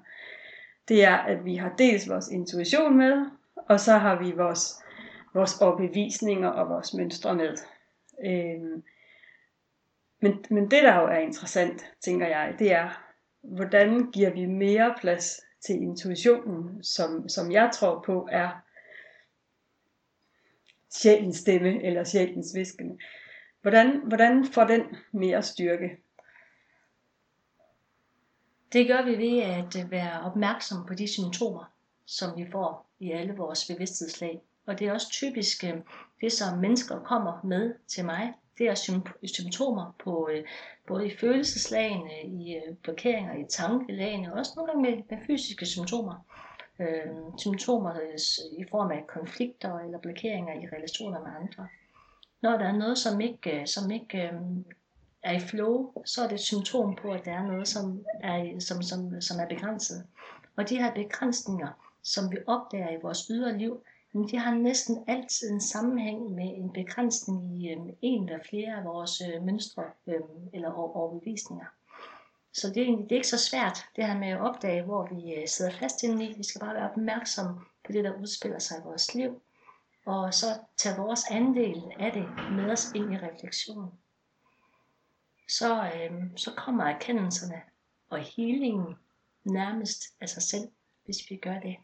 det 0.89 1.05
er, 1.05 1.17
at 1.17 1.45
vi 1.45 1.57
har 1.57 1.75
dels 1.79 2.09
vores 2.09 2.29
intuition 2.29 2.97
med, 2.97 3.27
og 3.57 3.81
så 3.81 3.93
har 3.93 4.19
vi 4.19 4.33
vores, 4.33 4.83
vores 5.35 5.61
overbevisninger 5.61 6.49
og 6.49 6.69
vores 6.69 6.95
mønstre 6.95 7.35
med. 7.35 7.57
Øhm, 8.25 8.83
men, 10.21 10.45
men 10.51 10.71
det 10.71 10.83
der 10.83 11.01
jo 11.01 11.07
er 11.07 11.19
interessant, 11.19 11.85
tænker 12.01 12.27
jeg, 12.27 12.55
det 12.59 12.73
er, 12.73 13.05
hvordan 13.43 14.11
giver 14.11 14.31
vi 14.31 14.47
mere 14.47 14.95
plads 15.01 15.41
til 15.67 15.77
intuitionen, 15.83 16.85
som, 16.85 17.29
som 17.29 17.53
jeg 17.53 17.71
tror 17.75 18.03
på 18.07 18.29
er 18.31 18.51
sjælens 20.91 21.37
stemme 21.37 21.85
eller 21.85 22.05
sjælens 22.05 22.55
viskende. 22.55 22.99
Hvordan, 23.69 24.01
hvordan 24.05 24.45
får 24.45 24.65
den 24.65 24.83
mere 25.13 25.43
styrke? 25.43 25.97
Det 28.73 28.89
gør 28.89 29.03
vi 29.05 29.19
ved 29.19 29.43
at 29.43 29.85
øh, 29.85 29.91
være 29.91 30.21
opmærksom 30.21 30.87
på 30.87 30.95
de 30.95 31.09
symptomer, 31.09 31.65
som 32.07 32.37
vi 32.37 32.47
får 32.53 32.87
i 32.99 33.11
alle 33.11 33.37
vores 33.37 33.67
bevidsthedslag. 33.67 34.41
Og 34.67 34.79
det 34.79 34.87
er 34.87 34.93
også 34.93 35.11
typisk 35.11 35.65
øh, 35.65 35.75
det, 36.21 36.33
som 36.33 36.59
mennesker 36.59 37.01
kommer 37.01 37.41
med 37.45 37.75
til 37.89 38.05
mig. 38.05 38.35
Det 38.59 38.69
er 38.69 38.75
symptomer 39.25 39.97
på 40.05 40.29
øh, 40.33 40.45
både 40.87 41.07
i 41.07 41.17
følelseslagene, 41.17 42.23
i 42.23 42.61
blokeringer 42.83 43.35
i 43.35 43.45
tankelagene, 43.49 44.33
og 44.33 44.39
også 44.39 44.53
nogle 44.57 44.73
gange 44.73 44.91
med, 44.91 45.03
med 45.11 45.27
fysiske 45.27 45.67
symptomer. 45.67 46.27
Øh, 46.81 47.07
symptomer 47.39 47.95
i 48.59 48.65
form 48.71 48.91
af 48.91 49.07
konflikter 49.07 49.79
eller 49.79 49.99
blokeringer 49.99 50.55
i 50.55 50.67
relationer 50.77 51.21
med 51.21 51.31
andre. 51.41 51.69
Når 52.43 52.51
der 52.51 52.65
er 52.65 52.73
noget, 52.73 52.99
som 52.99 53.21
ikke, 53.21 53.61
øh, 53.61 53.67
som 53.67 53.91
ikke 53.91 54.19
øh, 54.19 54.41
er 55.23 55.33
i 55.33 55.41
flow, 55.41 55.93
så 56.05 56.23
er 56.23 56.29
det 56.29 56.35
et 56.35 56.41
symptom 56.41 56.97
på, 56.97 57.13
at 57.13 57.25
der 57.25 57.33
er 57.33 57.47
noget, 57.47 57.69
som 57.69 58.05
er, 58.23 58.61
som, 58.61 58.83
som, 58.83 59.21
som 59.21 59.41
er 59.41 59.47
begrænset. 59.47 60.07
Og 60.57 60.69
de 60.69 60.77
her 60.77 60.95
begrænsninger, 60.95 61.69
som 62.03 62.31
vi 62.33 62.37
opdager 62.47 62.91
i 62.91 63.03
vores 63.03 63.27
ydre 63.31 63.59
liv, 63.59 63.83
de 64.31 64.39
har 64.39 64.55
næsten 64.55 65.05
altid 65.07 65.51
en 65.51 65.61
sammenhæng 65.61 66.31
med 66.31 66.57
en 66.57 66.73
begrænsning 66.73 67.63
i 67.63 67.69
øh, 67.69 67.79
en 68.03 68.29
eller 68.29 68.45
flere 68.51 68.77
af 68.77 68.85
vores 68.85 69.21
øh, 69.21 69.43
mønstre 69.43 69.85
øh, 70.07 70.21
eller 70.53 70.73
overbevisninger. 70.73 71.65
Så 72.53 72.69
det 72.69 72.77
er 72.77 72.83
egentlig 72.83 73.05
det 73.05 73.13
er 73.13 73.19
ikke 73.19 73.29
så 73.29 73.39
svært, 73.39 73.79
det 73.97 74.07
her 74.07 74.19
med 74.19 74.29
at 74.29 74.41
opdage, 74.41 74.83
hvor 74.83 75.09
vi 75.15 75.35
øh, 75.35 75.49
sidder 75.49 75.73
fast 75.73 76.03
inde 76.03 76.25
i. 76.25 76.35
Vi 76.37 76.43
skal 76.43 76.61
bare 76.61 76.75
være 76.75 76.91
opmærksom 76.91 77.47
på 77.87 77.93
det, 77.93 78.05
der 78.05 78.21
udspiller 78.21 78.59
sig 78.59 78.79
i 78.79 78.85
vores 78.85 79.15
liv, 79.15 79.41
og 80.09 80.35
så 80.35 80.47
tage 80.77 80.97
vores 80.97 81.25
andel 81.31 81.93
af 81.99 82.13
det 82.13 82.29
med 82.53 82.71
os 82.71 82.93
ind 82.95 83.13
i 83.13 83.17
refleksionen. 83.17 83.91
Så, 85.49 85.93
øh, 85.95 86.13
så 86.37 86.55
kommer 86.57 86.85
erkendelserne 86.85 87.63
og 88.11 88.19
healingen 88.19 88.97
nærmest 89.45 90.03
af 90.21 90.29
sig 90.29 90.43
selv, 90.43 90.69
hvis 91.05 91.17
vi 91.31 91.37
gør 91.37 91.61
det. 91.61 91.77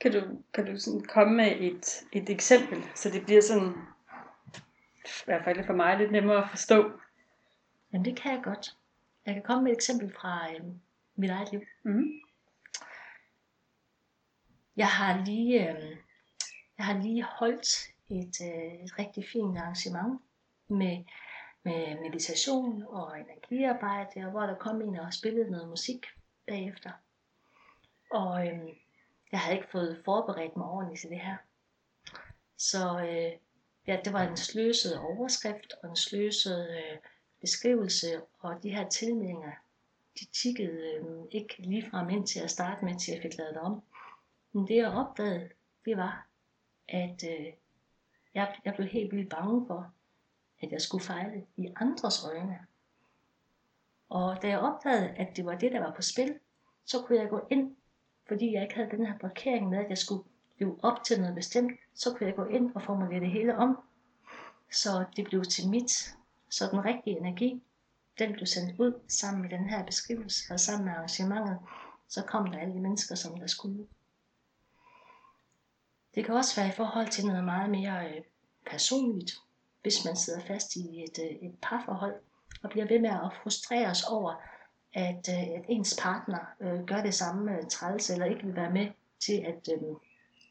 Kan 0.00 0.12
du, 0.12 0.42
kan 0.54 0.66
du 0.66 0.78
sådan 0.78 1.00
komme 1.00 1.36
med 1.36 1.56
et, 1.60 2.04
et 2.12 2.30
eksempel, 2.30 2.84
så 2.94 3.10
det 3.10 3.24
bliver 3.24 3.42
sådan, 3.42 3.72
i 5.04 5.24
hvert 5.24 5.44
fald 5.44 5.66
for 5.66 5.72
mig, 5.72 5.98
lidt 5.98 6.12
nemmere 6.12 6.44
at 6.44 6.50
forstå? 6.50 6.90
Jamen 7.92 8.04
det 8.04 8.16
kan 8.16 8.32
jeg 8.32 8.40
godt. 8.44 8.76
Jeg 9.26 9.34
kan 9.34 9.42
komme 9.42 9.64
med 9.64 9.72
et 9.72 9.76
eksempel 9.76 10.12
fra 10.20 10.52
øh, 10.52 10.64
mit 11.16 11.30
eget 11.30 11.52
liv. 11.52 11.60
Mm. 11.82 12.04
Jeg 14.76 14.88
har 14.88 15.24
lige, 15.24 15.70
øh, 15.70 15.96
jeg 16.78 16.86
har 16.86 17.02
lige 17.02 17.22
holdt 17.22 17.94
et, 18.10 18.36
øh, 18.42 18.84
et 18.84 18.98
rigtig 18.98 19.24
fint 19.32 19.58
arrangement 19.58 20.20
med, 20.68 21.04
med 21.62 22.00
meditation 22.00 22.82
og 22.88 23.20
energiarbejde, 23.20 24.24
og 24.24 24.30
hvor 24.30 24.40
der 24.40 24.54
kom 24.54 24.82
en 24.82 24.96
og 24.96 25.14
spillede 25.14 25.50
noget 25.50 25.68
musik 25.68 26.06
bagefter. 26.46 26.90
Og 28.10 28.46
øhm, 28.46 28.68
jeg 29.32 29.40
havde 29.40 29.56
ikke 29.56 29.70
fået 29.70 30.02
forberedt 30.04 30.56
mig 30.56 30.66
ordentligt 30.66 31.00
til 31.00 31.10
det 31.10 31.20
her. 31.20 31.36
Så 32.58 33.00
øh, 33.00 33.32
ja, 33.86 34.00
det 34.04 34.12
var 34.12 34.22
en 34.22 34.36
sløset 34.36 34.98
overskrift 34.98 35.72
og 35.82 35.90
en 35.90 35.96
sløset 35.96 36.70
øh, 36.70 36.98
beskrivelse, 37.40 38.22
og 38.38 38.62
de 38.62 38.70
her 38.70 38.88
tilmeldinger, 38.88 39.52
de 40.20 40.24
tikkede 40.42 40.94
øh, 40.94 41.24
ikke 41.30 41.54
ligefrem 41.58 42.10
ind 42.10 42.26
til 42.26 42.40
at 42.40 42.50
starte 42.50 42.84
med, 42.84 42.98
til 42.98 43.12
jeg 43.12 43.22
fik 43.22 43.38
lavet 43.38 43.54
det 43.54 43.62
om. 43.62 43.82
Men 44.52 44.68
det 44.68 44.76
jeg 44.76 44.92
opdagede, 44.92 45.50
det 45.84 45.96
var, 45.96 46.26
at 46.88 47.24
øh, 47.24 47.46
jeg, 48.34 48.54
jeg 48.64 48.74
blev 48.74 48.88
helt 48.88 49.12
vildt 49.12 49.30
bange 49.30 49.66
for, 49.66 49.92
at 50.62 50.72
jeg 50.72 50.80
skulle 50.80 51.04
fejle 51.04 51.46
i 51.56 51.72
andres 51.76 52.24
øjne. 52.24 52.58
Og 54.08 54.42
da 54.42 54.48
jeg 54.48 54.58
opdagede, 54.58 55.08
at 55.08 55.36
det 55.36 55.46
var 55.46 55.54
det, 55.54 55.72
der 55.72 55.80
var 55.80 55.92
på 55.96 56.02
spil, 56.02 56.38
så 56.84 57.02
kunne 57.02 57.18
jeg 57.18 57.28
gå 57.28 57.46
ind, 57.50 57.76
fordi 58.28 58.52
jeg 58.52 58.62
ikke 58.62 58.74
havde 58.74 58.90
den 58.90 59.06
her 59.06 59.18
blokering 59.18 59.68
med, 59.68 59.78
at 59.78 59.88
jeg 59.88 59.98
skulle 59.98 60.24
leve 60.58 60.78
op 60.82 61.04
til 61.04 61.20
noget 61.20 61.34
bestemt, 61.34 61.72
så 61.94 62.14
kunne 62.14 62.26
jeg 62.26 62.36
gå 62.36 62.44
ind 62.44 62.74
og 62.74 62.82
formulere 62.82 63.20
det 63.20 63.30
hele 63.30 63.56
om. 63.56 63.78
Så 64.72 65.04
det 65.16 65.24
blev 65.24 65.44
til 65.44 65.68
mit. 65.68 66.16
Så 66.50 66.68
den 66.70 66.84
rigtige 66.84 67.18
energi, 67.18 67.62
den 68.18 68.32
blev 68.32 68.46
sendt 68.46 68.80
ud 68.80 68.92
sammen 69.08 69.42
med 69.42 69.50
den 69.50 69.68
her 69.68 69.84
beskrivelse 69.84 70.52
og 70.52 70.60
sammen 70.60 70.84
med 70.84 70.94
arrangementet. 70.94 71.58
Så 72.08 72.22
kom 72.22 72.46
der 72.46 72.58
alle 72.58 72.74
de 72.74 72.80
mennesker, 72.80 73.14
som 73.14 73.38
der 73.38 73.46
skulle. 73.46 73.86
Det 76.14 76.24
kan 76.24 76.34
også 76.34 76.60
være 76.60 76.68
i 76.68 76.76
forhold 76.76 77.08
til 77.08 77.26
noget 77.26 77.44
meget 77.44 77.70
mere 77.70 78.08
øh, 78.08 78.22
personligt, 78.70 79.32
hvis 79.82 80.04
man 80.04 80.16
sidder 80.16 80.40
fast 80.40 80.76
i 80.76 81.04
et, 81.04 81.18
øh, 81.24 81.30
et 81.48 81.54
parforhold 81.62 82.14
og 82.62 82.70
bliver 82.70 82.86
ved 82.86 82.98
med 82.98 83.10
at 83.10 83.32
frustreres 83.42 84.04
over, 84.04 84.34
at, 84.94 85.28
øh, 85.28 85.58
at 85.58 85.64
ens 85.68 85.98
partner 86.02 86.38
øh, 86.60 86.84
gør 86.84 87.02
det 87.02 87.14
samme 87.14 87.56
øh, 87.56 87.68
træls, 87.68 88.10
eller 88.10 88.26
ikke 88.26 88.44
vil 88.44 88.56
være 88.56 88.70
med 88.72 88.88
til 89.20 89.44
at, 89.46 89.68
øh, 89.72 89.96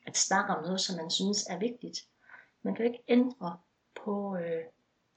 at 0.07 0.17
snakke 0.17 0.55
om 0.55 0.63
noget, 0.63 0.81
som 0.81 0.95
man 0.95 1.11
synes 1.11 1.45
er 1.49 1.59
vigtigt. 1.59 2.07
Man 2.63 2.75
kan 2.75 2.85
jo 2.85 2.91
ikke 2.91 3.03
ændre 3.07 3.57
på 4.03 4.37
øh, 4.37 4.63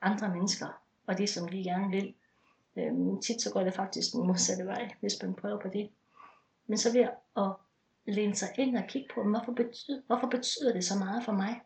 andre 0.00 0.29
mennesker, 0.29 0.83
og 1.07 1.19
det 1.19 1.29
som 1.29 1.53
vi 1.53 1.62
gerne 1.62 1.91
vil. 1.91 2.15
Øh, 2.76 3.21
tit 3.23 3.43
så 3.43 3.53
går 3.53 3.65
det 3.65 3.75
faktisk 3.75 4.12
den 4.12 4.26
modsatte 4.26 4.67
vej, 4.67 4.95
hvis 5.00 5.23
man 5.23 5.35
prøver 5.35 5.61
på 5.61 5.69
det. 5.69 5.91
Men 6.67 6.79
så 6.79 6.93
ved 6.93 7.09
at 7.37 7.53
læne 8.07 8.35
sig 8.35 8.49
ind 8.59 8.77
og 8.77 8.85
kigge 8.89 9.09
på, 9.15 9.23
hvorfor 9.23 9.53
betyder, 9.53 10.01
hvorfor 10.07 10.27
betyder 10.27 10.73
det 10.73 10.85
så 10.85 10.99
meget 10.99 11.25
for 11.25 11.33
mig, 11.33 11.61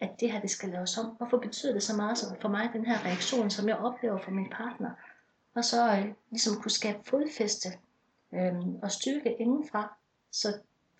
at 0.00 0.10
det 0.20 0.32
her 0.32 0.40
det 0.40 0.50
skal 0.50 0.68
laves 0.68 0.98
om? 0.98 1.06
Hvorfor 1.06 1.38
betyder 1.38 1.72
det 1.72 1.82
så 1.82 1.96
meget 1.96 2.18
for 2.40 2.48
mig, 2.48 2.70
den 2.72 2.86
her 2.86 3.04
reaktion, 3.04 3.50
som 3.50 3.68
jeg 3.68 3.76
oplever 3.76 4.18
fra 4.18 4.30
min 4.30 4.50
partner? 4.50 4.90
Og 5.54 5.64
så 5.64 5.96
øh, 5.96 6.14
ligesom 6.30 6.62
kunne 6.62 6.70
skabe 6.70 6.98
fodfæste 7.04 7.68
øh, 8.34 8.54
og 8.82 8.90
styrke 8.90 9.36
indenfra, 9.38 9.96
så 10.32 10.48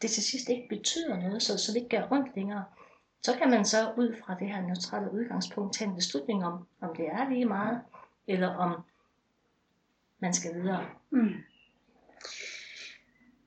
det 0.03 0.11
til 0.11 0.23
sidst 0.23 0.49
ikke 0.49 0.67
betyder 0.69 1.17
noget, 1.17 1.43
så, 1.43 1.59
så 1.59 1.73
det 1.73 1.77
ikke 1.77 1.97
gør 1.97 2.09
ondt 2.11 2.37
længere. 2.37 2.65
Så 3.23 3.37
kan 3.39 3.51
man 3.51 3.65
så 3.65 3.93
ud 3.97 4.17
fra 4.25 4.37
det 4.39 4.49
her 4.49 4.61
neutrale 4.61 5.13
udgangspunkt 5.13 5.75
tage 5.75 5.89
en 5.89 5.97
beslutning 5.97 6.45
om, 6.45 6.69
om 6.81 6.97
det 6.97 7.07
er 7.09 7.29
lige 7.29 7.45
meget, 7.45 7.81
eller 8.27 8.49
om 8.49 8.83
man 10.19 10.35
skal 10.35 10.55
videre. 10.55 10.87
Mm. 11.11 11.35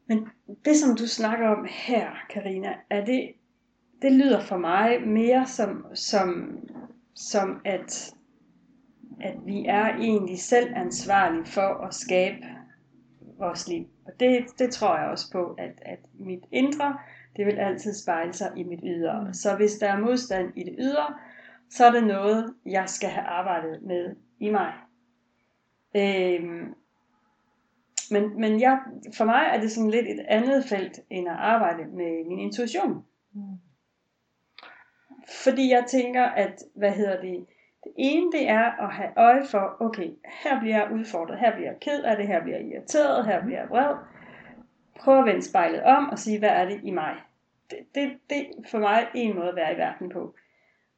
Men 0.10 0.28
det, 0.66 0.76
som 0.76 0.96
du 0.96 1.08
snakker 1.08 1.48
om 1.48 1.68
her, 1.70 2.10
Karina, 2.30 2.74
er 2.90 3.06
det, 3.06 3.32
det 4.02 4.12
lyder 4.12 4.42
for 4.42 4.58
mig 4.58 5.08
mere 5.08 5.46
som, 5.46 5.86
som, 5.94 6.60
som 7.16 7.62
at, 7.66 8.14
at 9.22 9.36
vi 9.46 9.66
er 9.66 9.96
egentlig 9.96 10.40
selv 10.40 10.74
ansvarlige 10.76 11.46
for 11.46 11.86
at 11.86 11.94
skabe 11.94 12.46
vores 13.38 13.68
liv. 13.68 13.88
Og 14.06 14.12
det, 14.20 14.46
det 14.60 14.74
tror 14.74 14.98
jeg 14.98 15.08
også 15.08 15.32
på, 15.32 15.56
at, 15.58 15.82
at 15.82 16.00
mit 16.20 16.44
indre, 16.52 16.98
det 17.36 17.46
vil 17.46 17.60
altid 17.60 17.94
spejle 17.94 18.34
sig 18.34 18.52
i 18.58 18.64
mit 18.64 18.80
ydre. 18.84 19.24
Mm. 19.28 19.34
Så 19.34 19.56
hvis 19.56 19.74
der 19.74 19.88
er 19.88 20.00
modstand 20.00 20.52
i 20.56 20.64
det 20.64 20.76
ydre, 20.80 21.16
så 21.70 21.86
er 21.86 21.92
det 21.92 22.04
noget, 22.04 22.54
jeg 22.66 22.90
skal 22.90 23.10
have 23.10 23.26
arbejdet 23.26 23.82
med 23.82 24.16
i 24.40 24.50
mig. 24.50 24.74
Øhm, 25.96 26.74
men, 28.12 28.40
men 28.42 28.62
jeg, 28.62 28.80
for 29.18 29.26
mig 29.26 29.50
er 29.54 29.62
det 29.62 29.72
sådan 29.72 29.90
lidt 29.90 30.08
et 30.08 30.26
andet 30.28 30.66
felt, 30.66 31.00
end 31.10 31.30
at 31.30 31.36
arbejde 31.36 31.86
med 31.86 32.26
min 32.26 32.40
intuition. 32.40 33.06
Mm. 33.34 33.42
Fordi 35.44 35.72
jeg 35.72 35.86
tænker, 35.88 36.24
at, 36.24 36.64
hvad 36.76 36.92
hedder 36.92 37.22
det, 37.22 37.46
det 37.84 37.92
ene 37.98 38.32
det 38.32 38.50
er 38.50 38.84
at 38.86 38.94
have 38.94 39.10
øje 39.18 39.46
for, 39.46 39.78
okay, 39.80 40.10
her 40.44 40.60
bliver 40.60 40.78
jeg 40.78 40.92
udfordret, 40.94 41.40
her 41.40 41.56
bliver 41.56 41.72
jeg 41.72 41.80
ked 41.80 42.04
af 42.04 42.18
det, 42.18 42.28
her 42.28 42.44
bliver 42.44 42.58
jeg 42.58 42.68
irriteret, 42.68 43.26
her 43.26 43.42
bliver 43.44 43.60
jeg 43.60 43.70
vred. 43.70 43.96
Prøv 45.00 45.20
at 45.20 45.26
vende 45.26 45.42
spejlet 45.42 45.84
om 45.84 46.10
og 46.10 46.20
sige, 46.20 46.40
hvad 46.40 46.50
er 46.50 46.66
det 46.66 46.80
i 46.84 46.92
mig? 46.92 47.16
Det, 47.70 47.78
det, 47.96 48.18
det 48.30 48.48
for 48.72 48.80
mig 48.80 49.08
en 49.16 49.36
måde 49.36 49.50
at 49.50 49.56
være 49.56 49.74
i 49.74 49.78
verden 49.78 50.10
på. 50.10 50.36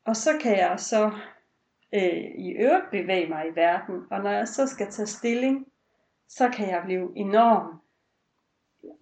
Og 0.05 0.15
så 0.15 0.29
kan 0.41 0.57
jeg 0.57 0.79
så 0.79 1.11
øh, 1.93 2.23
i 2.35 2.49
øvrigt 2.49 2.91
bevæge 2.91 3.29
mig 3.29 3.47
i 3.47 3.55
verden, 3.55 3.95
og 4.11 4.23
når 4.23 4.29
jeg 4.31 4.47
så 4.47 4.67
skal 4.67 4.91
tage 4.91 5.05
stilling 5.05 5.67
så 6.37 6.49
kan 6.49 6.69
jeg 6.69 6.81
blive 6.85 7.11
enorm 7.15 7.81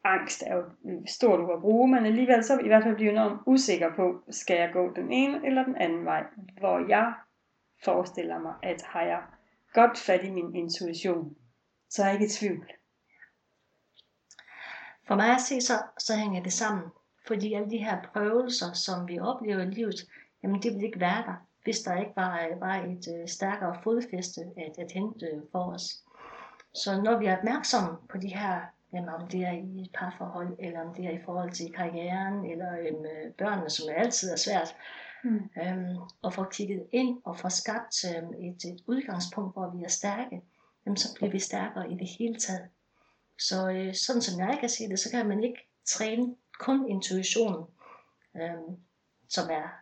angst 0.03 0.43
er 0.47 0.55
jo 0.55 0.63
stort 1.07 1.39
ord 1.39 1.55
at 1.55 1.61
bruge, 1.61 1.87
men 1.87 2.05
alligevel 2.05 2.43
så 2.43 2.59
i 2.59 2.67
hvert 2.67 2.83
fald 2.83 2.95
blive 2.95 3.11
enormt 3.11 3.41
usikker 3.45 3.95
på, 3.95 4.23
skal 4.29 4.57
jeg 4.57 4.69
gå 4.73 4.93
den 4.95 5.11
ene 5.11 5.45
eller 5.45 5.63
den 5.63 5.75
anden 5.75 6.05
vej, 6.05 6.23
hvor 6.59 6.87
jeg 6.87 7.13
forestiller 7.83 8.39
mig, 8.39 8.53
at 8.63 8.81
har 8.81 9.01
jeg 9.01 9.21
godt 9.73 9.97
fat 9.97 10.23
i 10.23 10.29
min 10.29 10.55
intuition, 10.55 11.35
så 11.89 12.03
er 12.03 12.05
jeg 12.05 12.13
ikke 12.13 12.25
i 12.25 12.29
tvivl. 12.29 12.71
For 15.07 15.15
mig 15.15 15.35
at 15.35 15.41
se, 15.41 15.61
så, 15.61 15.73
så 15.97 16.15
hænger 16.15 16.43
det 16.43 16.53
sammen. 16.53 16.85
Fordi 17.27 17.53
alle 17.53 17.69
de 17.69 17.77
her 17.77 18.01
prøvelser, 18.13 18.73
som 18.73 19.07
vi 19.07 19.19
oplever 19.19 19.61
i 19.61 19.65
livet, 19.65 19.95
jamen 20.43 20.61
det 20.61 20.73
vil 20.73 20.83
ikke 20.83 20.99
være 20.99 21.23
der, 21.25 21.45
hvis 21.63 21.79
der 21.79 21.99
ikke 21.99 22.11
var, 22.15 22.47
var 22.59 22.75
et 22.75 23.07
øh, 23.15 23.27
stærkere 23.27 23.79
fodfæste 23.83 24.41
at, 24.41 24.77
at 24.77 24.91
hente 24.91 25.25
øh, 25.25 25.41
for 25.51 25.73
os. 25.73 26.03
Så 26.73 27.01
når 27.01 27.19
vi 27.19 27.25
er 27.25 27.37
opmærksomme 27.37 27.97
på 28.09 28.17
de 28.17 28.27
her, 28.27 28.61
jamen 28.93 29.09
om 29.09 29.27
det 29.27 29.41
er 29.41 29.51
i 29.51 29.81
et 29.81 29.91
parforhold, 29.93 30.55
eller 30.59 30.81
om 30.81 30.93
det 30.95 31.05
er 31.05 31.11
i 31.11 31.23
forhold 31.25 31.51
til 31.51 31.73
karrieren, 31.73 32.51
eller 32.51 32.79
øhm, 32.79 33.33
børnene, 33.37 33.69
som 33.69 33.85
altid 33.95 34.31
er 34.31 34.35
svært, 34.35 34.75
mm. 35.23 35.49
øhm, 35.61 35.97
og 36.21 36.33
få 36.33 36.43
kigget 36.43 36.87
ind 36.91 37.21
og 37.25 37.39
få 37.39 37.49
skabt 37.49 37.95
øhm, 38.05 38.33
et, 38.33 38.63
et 38.65 38.81
udgangspunkt, 38.87 39.53
hvor 39.53 39.69
vi 39.77 39.83
er 39.83 39.89
stærke, 39.89 40.41
jamen 40.85 40.97
så 40.97 41.07
bliver 41.15 41.31
vi 41.31 41.39
stærkere 41.39 41.91
i 41.91 41.95
det 41.95 42.07
hele 42.19 42.39
taget. 42.39 42.69
Så 43.39 43.69
øh, 43.69 43.95
sådan 43.95 44.21
som 44.21 44.39
jeg 44.39 44.57
kan 44.59 44.69
se 44.69 44.89
det, 44.89 44.99
så 44.99 45.11
kan 45.11 45.27
man 45.27 45.43
ikke 45.43 45.69
træne 45.85 46.35
kun 46.59 46.89
intuitionen, 46.89 47.65
øhm, 48.35 48.77
som 49.29 49.49
er 49.51 49.79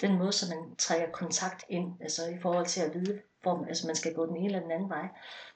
den 0.00 0.18
måde, 0.18 0.32
som 0.32 0.48
man 0.56 0.76
trækker 0.76 1.10
kontakt 1.10 1.64
ind, 1.68 1.92
altså 2.00 2.28
i 2.28 2.38
forhold 2.38 2.66
til 2.66 2.80
at 2.80 2.94
vide, 2.94 3.22
hvor 3.46 3.64
altså 3.64 3.86
man 3.86 3.96
skal 3.96 4.14
gå 4.14 4.26
den 4.26 4.36
ene 4.36 4.46
eller 4.46 4.60
den 4.60 4.70
anden 4.70 4.88
vej. 4.88 5.08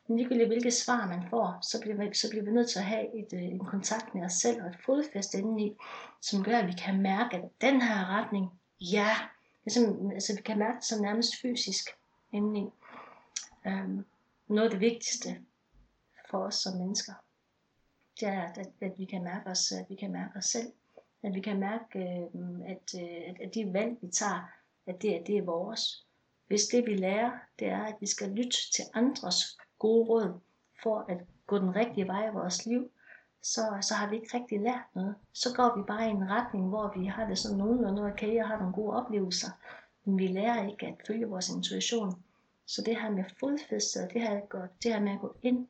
Men 0.06 0.16
ligegyldigt 0.16 0.48
hvilke 0.48 0.70
svar 0.70 1.06
man 1.06 1.28
får, 1.30 1.58
så 1.62 1.80
bliver, 1.80 1.96
vi, 1.96 2.14
så 2.14 2.30
bliver 2.30 2.44
vi 2.44 2.50
nødt 2.50 2.70
til 2.70 2.78
at 2.78 2.84
have 2.84 3.18
et, 3.18 3.32
øh, 3.32 3.42
en 3.42 3.64
kontakt 3.64 4.14
med 4.14 4.24
os 4.24 4.32
selv 4.32 4.62
og 4.62 4.68
et 4.68 4.76
fodfæste 4.86 5.38
indeni, 5.38 5.76
som 6.20 6.44
gør, 6.44 6.58
at 6.58 6.66
vi 6.66 6.72
kan 6.72 7.02
mærke, 7.02 7.36
at 7.36 7.44
den 7.60 7.82
her 7.82 8.06
retning, 8.06 8.50
ja, 8.80 9.10
ligesom, 9.64 10.10
altså 10.10 10.36
vi 10.36 10.42
kan 10.42 10.58
mærke 10.58 10.76
det 10.76 10.84
så 10.84 11.02
nærmest 11.02 11.40
fysisk 11.42 11.90
indeni. 12.32 12.70
Øhm, 13.66 14.04
noget 14.48 14.64
af 14.64 14.70
det 14.70 14.80
vigtigste 14.80 15.40
for 16.30 16.38
os 16.38 16.54
som 16.54 16.78
mennesker, 16.78 17.12
det 18.20 18.28
er, 18.28 18.42
at, 18.42 18.68
at 18.80 18.92
vi 18.98 19.04
kan 19.04 19.22
mærke 19.22 19.50
os, 19.50 19.72
at 19.72 19.86
vi 19.88 19.94
kan 19.94 20.12
mærke 20.12 20.36
os 20.36 20.44
selv. 20.44 20.72
At 21.22 21.34
vi 21.34 21.40
kan 21.40 21.58
mærke, 21.60 21.98
øhm, 21.98 22.62
øh, 22.62 22.70
at, 22.70 22.94
at, 23.28 23.40
at 23.40 23.54
de 23.54 23.72
valg, 23.72 23.96
vi 24.00 24.08
tager, 24.08 24.50
at 24.86 25.02
det, 25.02 25.14
at 25.14 25.26
det 25.26 25.38
er 25.38 25.42
vores. 25.42 26.06
Hvis 26.50 26.66
det 26.66 26.86
vi 26.86 26.94
lærer, 26.94 27.30
det 27.58 27.68
er, 27.68 27.84
at 27.84 27.94
vi 28.00 28.06
skal 28.06 28.28
lytte 28.30 28.56
til 28.74 28.84
andres 28.94 29.58
gode 29.78 30.08
råd, 30.08 30.40
for 30.82 31.04
at 31.08 31.18
gå 31.46 31.58
den 31.58 31.76
rigtige 31.76 32.06
vej 32.06 32.28
i 32.28 32.32
vores 32.32 32.66
liv, 32.66 32.90
så, 33.42 33.60
så 33.80 33.94
har 33.94 34.10
vi 34.10 34.16
ikke 34.16 34.36
rigtig 34.36 34.60
lært 34.60 34.86
noget. 34.94 35.14
Så 35.32 35.48
går 35.56 35.76
vi 35.76 35.82
bare 35.86 36.06
i 36.06 36.10
en 36.10 36.30
retning, 36.30 36.68
hvor 36.68 36.92
vi 36.98 37.06
har 37.06 37.26
det 37.26 37.38
sådan 37.38 37.58
nogenlunde 37.58 38.02
okay 38.02 38.42
og 38.42 38.48
har 38.48 38.58
nogle 38.58 38.72
gode 38.72 38.96
oplevelser. 38.96 39.48
Men 40.04 40.18
vi 40.18 40.26
lærer 40.26 40.68
ikke 40.68 40.86
at 40.86 40.94
følge 41.06 41.26
vores 41.26 41.48
intuition. 41.48 42.22
Så 42.66 42.82
det 42.82 43.00
her 43.00 43.10
med 43.10 43.24
fodfæstet, 43.40 44.10
det 44.12 44.22
her, 44.22 44.40
det 44.82 44.92
her 44.92 45.00
med 45.00 45.12
at 45.12 45.20
gå 45.20 45.34
ind 45.42 45.66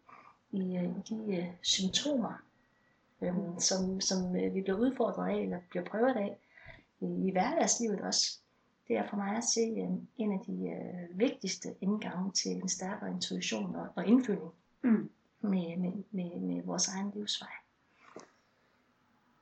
i, 0.52 0.76
øh, 0.76 0.84
i 0.84 1.02
de 1.08 1.38
uh, 1.38 1.54
symptomer, 1.62 2.42
øhm, 3.22 3.58
som, 3.58 4.00
som 4.00 4.24
uh, 4.24 4.54
vi 4.54 4.60
bliver 4.60 4.78
udfordret 4.78 5.30
af, 5.30 5.42
eller 5.42 5.58
bliver 5.70 5.84
prøvet 5.84 6.16
af 6.16 6.36
i, 7.00 7.28
i 7.28 7.30
hverdagslivet 7.30 8.00
også. 8.00 8.40
Det 8.90 8.98
er 8.98 9.08
for 9.08 9.16
mig 9.16 9.36
at 9.36 9.44
se 9.44 9.60
um, 9.60 10.08
en 10.16 10.32
af 10.32 10.38
de 10.46 10.52
uh, 10.52 11.18
vigtigste 11.18 11.68
indgange 11.80 12.32
til 12.32 12.50
en 12.50 12.68
stærkere 12.68 13.10
intuition 13.10 13.76
og, 13.76 13.88
og 13.96 14.06
indfølging 14.06 14.52
mm. 14.82 15.10
med, 15.40 15.76
med, 15.76 15.92
med, 16.10 16.40
med 16.40 16.62
vores 16.62 16.88
egen 16.88 17.12
livsvej. 17.14 17.48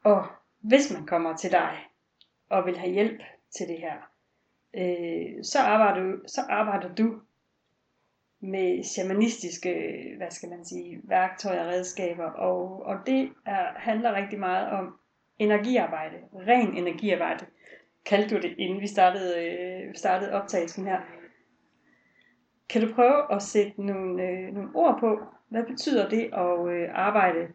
Og 0.04 0.26
hvis 0.60 0.92
man 0.92 1.06
kommer 1.06 1.36
til 1.36 1.50
dig 1.52 1.78
og 2.48 2.66
vil 2.66 2.78
have 2.78 2.92
hjælp 2.92 3.20
til 3.50 3.68
det 3.68 3.78
her, 3.78 3.96
øh, 4.74 5.44
så, 5.44 5.58
arbejder 5.58 6.02
du, 6.02 6.18
så 6.26 6.40
arbejder 6.48 6.94
du 6.94 7.20
med 8.40 8.84
shamanistiske, 8.84 9.74
hvad 10.16 10.30
skal 10.30 10.48
man 10.48 10.64
sige, 10.64 11.00
værktøjer 11.04 11.64
og 11.64 11.68
redskaber, 11.68 12.30
og, 12.30 12.82
og 12.82 12.96
det 13.06 13.32
er, 13.46 13.72
handler 13.76 14.14
rigtig 14.14 14.38
meget 14.38 14.70
om 14.70 14.98
energiarbejde, 15.38 16.16
ren 16.34 16.76
energiarbejde, 16.76 17.46
kaldte 18.04 18.36
du 18.36 18.40
det, 18.40 18.54
inden 18.58 18.80
vi 18.80 18.86
startede, 18.86 19.46
øh, 19.46 19.94
startede 19.94 20.32
optagelsen 20.32 20.86
her. 20.86 21.00
Kan 22.68 22.82
du 22.82 22.94
prøve 22.94 23.34
at 23.34 23.42
sætte 23.42 23.82
nogle, 23.82 24.22
øh, 24.22 24.54
nogle 24.54 24.70
ord 24.74 25.00
på, 25.00 25.18
hvad 25.48 25.64
betyder 25.66 26.08
det 26.08 26.30
at 26.32 26.68
øh, 26.68 26.88
arbejde 26.94 27.48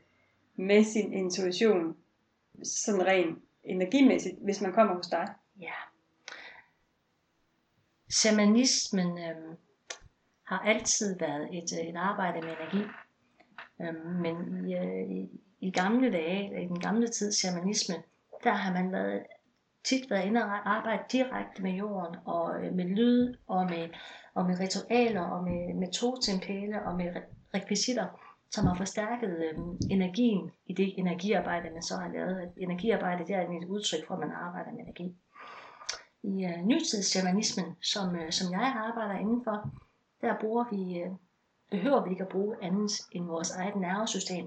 med 0.56 0.84
sin 0.84 1.14
intuition, 1.14 1.98
sådan 2.64 3.06
ren 3.06 3.42
energimæssigt, 3.64 4.36
hvis 4.44 4.62
man 4.62 4.74
kommer 4.74 4.96
hos 4.96 5.08
dig? 5.08 5.28
Ja. 5.62 5.74
Shamanismen 8.12 9.18
øh, 9.18 9.56
har 10.44 10.60
altid 10.60 11.20
været 11.20 11.58
et, 11.58 11.80
øh, 11.80 11.88
et 11.88 11.96
arbejde 11.96 12.42
med 12.42 12.50
energi. 12.50 12.84
Øh, 13.82 14.06
men 14.06 14.68
i, 14.70 14.76
øh, 14.76 15.12
i, 15.12 15.30
i 15.60 15.72
gamle 15.72 16.12
dage, 16.12 16.64
i 16.64 16.68
den 16.68 16.80
gamle 16.80 17.08
tid 17.08 17.32
shamanisme, 17.32 17.96
der 18.44 18.54
har 18.54 18.74
man 18.74 18.92
været, 18.92 19.24
tit 19.84 20.10
været 20.10 20.26
inde 20.26 20.44
og 20.44 20.76
arbejde 20.76 21.04
direkte 21.12 21.64
med 21.64 21.72
jorden, 21.72 22.16
og 22.26 22.66
øh, 22.66 22.74
med 22.74 22.86
lyd, 22.86 23.36
og 23.48 23.66
med, 23.66 23.90
og 24.34 24.46
med 24.46 24.60
ritualer, 24.60 25.22
og 25.22 25.44
med, 25.44 25.74
med 25.74 25.92
totempæle, 25.92 26.84
og 26.86 26.96
med 26.96 27.14
rekvisitter, 27.54 28.08
som 28.52 28.66
har 28.66 28.76
forstærket 28.76 29.38
øh, 29.38 29.60
energien 29.90 30.52
i 30.66 30.74
det 30.74 31.00
energiarbejde, 31.00 31.70
man 31.70 31.82
så 31.82 31.96
har 31.96 32.12
lavet. 32.12 32.52
Energiarbejde, 32.58 33.28
det 33.28 33.36
er 33.36 33.42
et 33.42 33.68
udtryk 33.68 34.08
for, 34.08 34.14
at 34.14 34.20
man 34.20 34.32
arbejder 34.32 34.72
med 34.72 34.80
energi. 34.80 35.16
I 36.24 36.46
øh, 36.46 36.66
nutidshamanismen, 36.66 37.76
som, 37.82 38.16
øh, 38.16 38.32
som 38.32 38.52
jeg 38.52 38.74
arbejder 38.88 39.20
indenfor, 39.20 39.74
der 40.22 40.40
bruger 40.42 40.66
vi, 40.72 41.00
øh, 41.00 41.12
behøver 41.72 42.04
vi 42.04 42.10
ikke 42.12 42.24
at 42.24 42.30
bruge 42.30 42.56
andet 42.62 42.92
end 43.12 43.26
vores 43.26 43.52
eget 43.52 43.76
nervesystem 43.76 44.46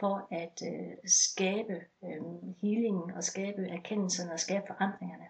for 0.00 0.28
at 0.30 0.62
øh, 0.72 0.92
skabe 1.06 1.74
øh, 2.04 2.22
healingen 2.62 3.10
og 3.16 3.24
skabe 3.24 3.68
erkendelserne 3.68 4.32
og 4.32 4.40
skabe 4.40 4.64
forandringerne. 4.66 5.24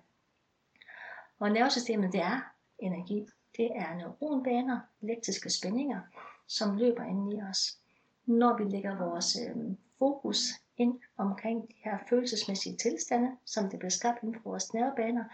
Og 1.39 1.51
nervesystemet 1.51 2.13
det 2.13 2.21
er 2.21 2.41
energi. 2.79 3.27
Det 3.57 3.71
er 3.77 3.95
neuronbaner, 3.95 4.81
elektriske 5.03 5.51
spændinger, 5.51 6.01
som 6.49 6.77
løber 6.77 7.03
ind 7.03 7.33
i 7.33 7.43
os. 7.51 7.79
Når 8.27 8.57
vi 8.59 8.65
lægger 8.65 8.99
vores 8.99 9.39
øh, 9.41 9.57
fokus 9.99 10.39
ind 10.77 11.01
omkring 11.17 11.69
de 11.69 11.75
her 11.85 11.99
følelsesmæssige 12.09 12.77
tilstande, 12.77 13.31
som 13.45 13.71
det 13.71 13.79
bliver 13.79 13.91
skabt 13.91 14.23
inden 14.23 14.35
for 14.43 14.51
vores 14.51 14.75
nervebaner, 14.75 15.25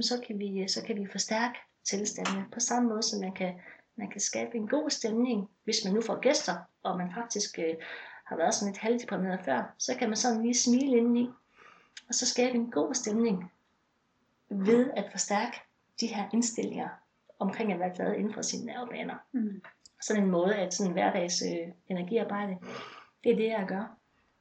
så 0.00 0.22
kan 0.26 0.38
vi, 0.38 0.68
så 0.68 0.84
kan 0.86 0.96
vi 0.96 1.06
forstærke 1.12 1.58
tilstandene 1.84 2.46
på 2.52 2.60
samme 2.60 2.88
måde, 2.88 3.02
som 3.02 3.20
man 3.20 3.34
kan 3.34 3.60
man 3.96 4.10
kan 4.10 4.20
skabe 4.20 4.56
en 4.56 4.68
god 4.68 4.90
stemning, 4.90 5.48
hvis 5.64 5.84
man 5.84 5.94
nu 5.94 6.00
får 6.00 6.20
gæster, 6.20 6.54
og 6.82 6.98
man 6.98 7.12
faktisk 7.14 7.58
øh, 7.58 7.74
har 8.26 8.36
været 8.36 8.54
sådan 8.54 8.72
lidt 8.72 8.82
halvdeprimeret 8.82 9.40
før, 9.44 9.74
så 9.78 9.94
kan 9.98 10.08
man 10.08 10.16
sådan 10.16 10.42
lige 10.42 10.54
smile 10.54 10.96
indeni, 10.96 11.30
og 12.08 12.14
så 12.14 12.26
skabe 12.26 12.54
en 12.54 12.70
god 12.70 12.94
stemning 12.94 13.52
ved 14.48 14.90
at 14.96 15.08
forstærke 15.10 15.60
de 16.00 16.06
her 16.06 16.28
indstillinger 16.32 16.88
omkring 17.38 17.72
at 17.72 17.78
være 17.78 17.94
glad 17.94 18.14
inden 18.14 18.34
for 18.34 18.42
sine 18.42 18.66
nervebaner. 18.66 19.14
Mm. 19.32 19.62
Sådan 20.00 20.22
en 20.22 20.30
måde 20.30 20.54
at 20.54 20.74
sådan 20.74 20.90
en 20.90 20.92
hverdags 20.92 21.42
øh, 21.42 21.72
energiarbejde, 21.88 22.56
det 23.24 23.32
er 23.32 23.36
det 23.36 23.46
jeg 23.46 23.64
gør. 23.68 23.96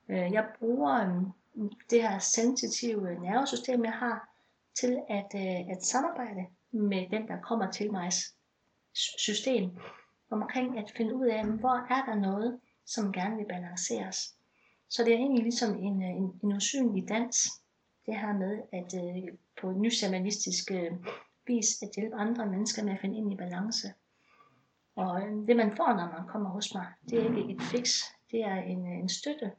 Øh, 0.10 0.32
jeg 0.32 0.48
bruger 0.60 1.08
øh, 1.56 1.72
det 1.90 2.02
her 2.02 2.20
sensitive 2.20 3.20
nervesystem 3.20 3.86
jeg 3.86 3.94
har 3.94 4.30
til 4.76 5.00
at, 5.10 5.32
øh, 5.36 5.72
at 5.72 5.86
samarbejde 5.86 6.46
med 6.72 7.10
den 7.10 7.28
der 7.28 7.42
kommer 7.42 7.72
til 7.72 7.92
mig 7.92 8.12
system 8.94 9.78
omkring 10.30 10.80
at 10.80 10.92
finde 10.98 11.16
ud 11.16 11.26
af, 11.26 11.46
hvor 11.46 11.88
er 11.90 12.06
der 12.06 12.16
noget, 12.16 12.60
som 12.86 13.12
gerne 13.12 13.36
vil 13.36 13.46
balanceres. 13.46 14.36
Så 14.90 15.04
det 15.04 15.14
er 15.14 15.18
egentlig 15.18 15.44
ligesom 15.44 15.78
en, 15.78 16.04
øh, 16.04 16.10
en, 16.10 16.40
en 16.44 16.56
usynlig 16.56 17.10
dans, 17.10 17.48
det 18.06 18.20
her 18.20 18.34
med 18.34 18.62
at 18.72 18.94
øh, 18.96 19.38
på 19.62 19.72
nysamanistisk 19.72 20.72
øh, 20.72 20.92
vis 21.48 21.82
at 21.82 21.90
hjælpe 21.96 22.16
andre 22.16 22.46
mennesker 22.46 22.84
med 22.84 22.94
at 22.94 23.00
finde 23.02 23.18
ind 23.18 23.34
i 23.34 23.36
balance. 23.36 23.94
Og 24.96 25.22
øh, 25.22 25.48
det 25.48 25.56
man 25.56 25.76
får, 25.78 25.88
når 25.88 26.20
man 26.20 26.28
kommer 26.28 26.50
hos 26.50 26.74
mig, 26.74 26.88
det 27.10 27.20
er 27.20 27.38
ikke 27.38 27.54
et 27.54 27.62
fix, 27.62 28.02
det 28.32 28.44
er 28.44 28.56
en, 28.56 28.88
øh, 28.88 29.00
en 29.00 29.10
støtte 29.10 29.52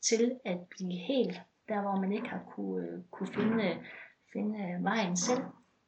til 0.00 0.38
at 0.44 0.58
blive 0.70 0.98
helt, 0.98 1.40
der 1.68 1.80
hvor 1.80 1.96
man 2.00 2.12
ikke 2.12 2.28
har 2.28 2.42
kunne, 2.50 2.86
øh, 2.86 3.02
kunne 3.10 3.32
finde, 3.34 3.78
finde 4.32 4.58
øh, 4.58 4.84
vejen 4.84 5.16
selv, 5.16 5.42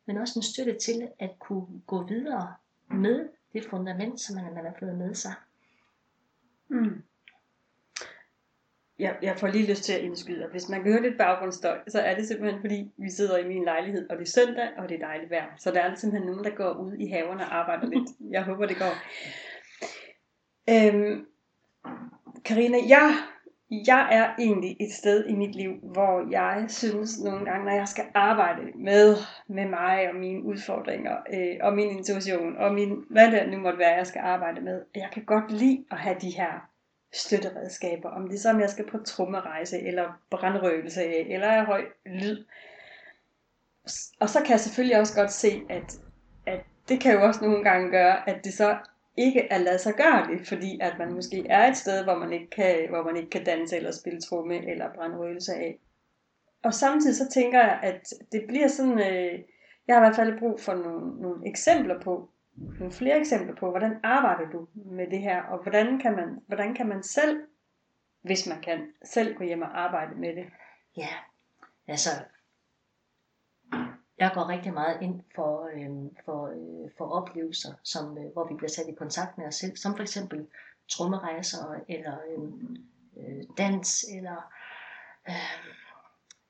men 0.06 0.16
også 0.16 0.38
en 0.38 0.42
støtte 0.42 0.78
til 0.78 1.08
at 1.18 1.38
kunne 1.38 1.80
gå 1.86 2.06
videre 2.06 2.54
med 2.90 3.28
det 3.52 3.64
fundament, 3.70 4.20
som 4.20 4.36
man, 4.36 4.54
man 4.54 4.64
har 4.64 4.74
fået 4.78 4.98
med 4.98 5.14
sig. 5.14 5.32
Mm. 6.70 7.02
Jeg, 8.98 9.16
jeg 9.22 9.38
får 9.38 9.46
lige 9.46 9.66
lyst 9.66 9.85
til 9.85 9.92
at 9.92 10.00
indskyde, 10.00 10.44
at 10.44 10.50
hvis 10.50 10.68
man 10.68 10.83
kan 10.83 10.92
høre 10.92 11.02
lidt 11.02 11.18
baggrundsstøj, 11.18 11.78
så 11.88 12.00
er 12.00 12.14
det 12.14 12.26
simpelthen 12.26 12.61
fordi, 12.61 12.92
vi 12.96 13.11
sidder 13.11 13.38
i 13.38 13.48
min 13.48 13.64
lejlighed, 13.64 14.11
og 14.11 14.16
det 14.16 14.22
er 14.22 14.30
søndag, 14.30 14.68
og 14.78 14.88
det 14.88 14.94
er 14.94 15.06
dejligt 15.06 15.30
vejr. 15.30 15.56
Så 15.59 15.70
der 15.70 15.80
er 15.80 15.94
simpelthen 15.94 16.30
nogen, 16.30 16.44
der 16.44 16.50
går 16.50 16.72
ud 16.72 16.92
i 16.92 17.06
haverne 17.06 17.42
og 17.42 17.54
arbejder 17.54 17.87
lidt. 17.87 18.11
Jeg 18.35 18.44
håber, 18.44 18.66
det 18.66 18.76
går. 18.78 18.94
Øhm, 20.70 21.26
Karina, 22.44 22.78
jeg 22.88 23.18
jeg 23.70 24.09
er 24.11 24.35
egentlig 24.38 24.76
et 24.80 24.92
sted 24.92 25.26
i 25.26 25.33
mit 25.33 25.54
liv, 25.54 25.72
hvor 25.83 26.30
jeg 26.30 26.64
synes 26.68 27.20
nogle 27.20 27.44
gange, 27.44 27.64
når 27.64 27.72
jeg 27.72 27.88
skal 27.88 28.04
arbejde 28.14 28.62
med, 28.74 29.16
med 29.48 29.68
mig 29.68 30.09
og 30.09 30.14
mine 30.14 30.42
udfordringer, 30.42 31.16
øh, 31.33 31.56
og 31.61 31.72
min 31.72 31.90
intuition, 31.90 32.56
og 32.56 32.74
min, 32.74 33.04
hvad 33.11 33.33
det 33.33 33.48
nu 33.50 33.59
måtte 33.59 33.78
være, 33.78 33.96
jeg 33.96 34.06
skal 34.06 34.20
arbejde 34.20 34.61
med, 34.61 34.83
jeg 34.94 35.09
kan 35.12 35.24
godt 35.24 35.52
lide 35.52 35.85
at 35.90 35.98
have 35.98 36.16
de 36.20 36.30
her 36.30 36.70
støtteredskaber, 37.12 38.11
om 38.11 38.28
det 38.28 38.35
er 38.35 38.40
som 38.40 38.61
jeg 38.61 38.70
skal 38.70 38.87
på 38.87 38.98
trummerejse, 38.98 39.80
eller 39.80 40.20
brandrøvelse, 40.30 41.04
eller 41.04 41.64
høj 41.64 41.85
lyd. 42.06 42.44
Og 44.20 44.28
så 44.28 44.40
kan 44.40 44.50
jeg 44.50 44.61
selvfølgelig 44.61 44.98
også 44.98 45.14
godt 45.14 45.33
se, 45.33 45.62
at, 45.68 45.98
at 46.46 46.61
det 46.88 47.00
kan 47.00 47.12
jo 47.12 47.22
også 47.22 47.44
nogle 47.44 47.64
gange 47.64 47.90
gøre, 47.90 48.28
at 48.28 48.44
det 48.44 48.54
så 48.54 48.76
ikke 49.20 49.52
at 49.52 49.61
lade 49.61 49.78
sig 49.78 49.94
gøre 49.94 50.26
det, 50.30 50.46
fordi 50.48 50.78
at 50.80 50.98
man 50.98 51.12
måske 51.12 51.46
er 51.48 51.68
et 51.70 51.76
sted, 51.76 52.04
hvor 52.04 52.18
man 52.18 52.33
ikke 52.33 52.50
kan, 52.50 52.88
hvor 52.88 53.02
man 53.02 53.16
ikke 53.16 53.30
kan 53.30 53.44
danse 53.44 53.76
eller 53.76 53.90
spille 53.92 54.20
tromme 54.20 54.70
eller 54.70 54.94
brænde 54.94 55.18
røgelse 55.18 55.54
af. 55.54 55.78
Og 56.62 56.74
samtidig 56.74 57.16
så 57.16 57.28
tænker 57.28 57.59
jeg, 57.59 57.80
at 57.83 58.14
det 58.33 58.44
bliver 58.48 58.68
sådan, 58.68 58.98
øh, 58.98 59.38
jeg 59.88 59.96
har 59.96 60.02
i 60.02 60.06
hvert 60.06 60.16
fald 60.16 60.38
brug 60.38 60.61
for 60.61 60.74
nogle, 60.74 61.22
nogle 61.22 61.48
eksempler 61.48 62.00
på, 62.00 62.30
nogle 62.78 62.92
flere 62.92 63.18
eksempler 63.18 63.54
på, 63.54 63.70
hvordan 63.70 63.96
arbejder 64.02 64.50
du 64.50 64.68
med 64.74 65.06
det 65.11 65.18
her, 65.18 65.42
og 65.42 65.62
hvordan 65.62 65.98
kan 65.98 66.16
man, 66.16 66.38
hvordan 66.46 66.74
kan 66.74 66.88
man 66.88 67.02
selv, 67.02 67.40
hvis 68.22 68.46
man 68.46 68.61
kan, 68.61 68.92
selv 69.04 69.35
gå 69.35 69.44
hjem 69.44 69.62
og 69.62 69.80
arbejde 69.80 70.14
med 70.14 70.37
det? 70.37 70.46
Ja, 70.96 71.09
altså 71.88 72.11
jeg 74.20 74.30
går 74.35 74.48
rigtig 74.48 74.74
meget 74.74 75.02
ind 75.02 75.20
for, 75.35 75.70
øh, 75.74 76.11
for, 76.24 76.46
øh, 76.46 76.90
for 76.98 77.04
oplevelser, 77.04 77.72
som, 77.83 78.18
øh, 78.18 78.33
hvor 78.33 78.48
vi 78.48 78.54
bliver 78.54 78.70
sat 78.70 78.88
i 78.88 78.94
kontakt 78.94 79.38
med 79.38 79.46
os 79.46 79.54
selv, 79.54 79.76
som 79.76 79.96
for 79.96 80.02
eksempel 80.02 80.46
trommerejser, 80.88 81.80
eller 81.88 82.18
øhm, 82.33 82.76
øh, 83.16 83.42
dans, 83.59 84.04
eller 84.14 84.52
øh, 85.28 85.35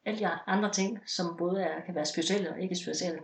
alle 0.05 0.19
de 0.19 0.27
andre 0.27 0.71
ting, 0.73 0.99
som 1.07 1.37
både 1.39 1.63
er, 1.63 1.81
kan 1.81 1.95
være 1.95 2.05
specielle 2.05 2.51
og 2.51 2.61
ikke 2.61 2.75
specielle. 2.75 3.21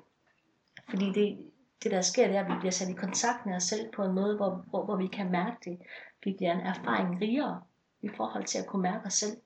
Fordi 0.91 1.05
det, 1.13 1.53
det 1.83 1.91
der 1.91 2.01
sker, 2.01 2.27
det 2.27 2.37
er, 2.37 2.45
at 2.45 2.53
vi 2.53 2.59
bliver 2.59 2.73
sat 2.73 2.89
i 2.89 2.93
kontakt 2.93 3.47
med 3.47 3.55
os 3.55 3.63
selv 3.63 3.93
på 3.93 4.03
en 4.03 4.13
måde, 4.13 4.37
hvor, 4.37 4.65
hvor, 4.71 4.85
hvor 4.85 4.97
vi 4.97 5.07
kan 5.07 5.31
mærke 5.31 5.57
det. 5.65 5.79
Vi 6.25 6.33
bliver 6.33 6.53
en 6.53 6.67
erfaring 6.67 7.21
rigere 7.21 7.63
i 8.03 8.09
forhold 8.17 8.45
til 8.45 8.59
at 8.59 8.67
kunne 8.67 8.83
mærke 8.83 9.07
os 9.07 9.15
selv. 9.15 9.37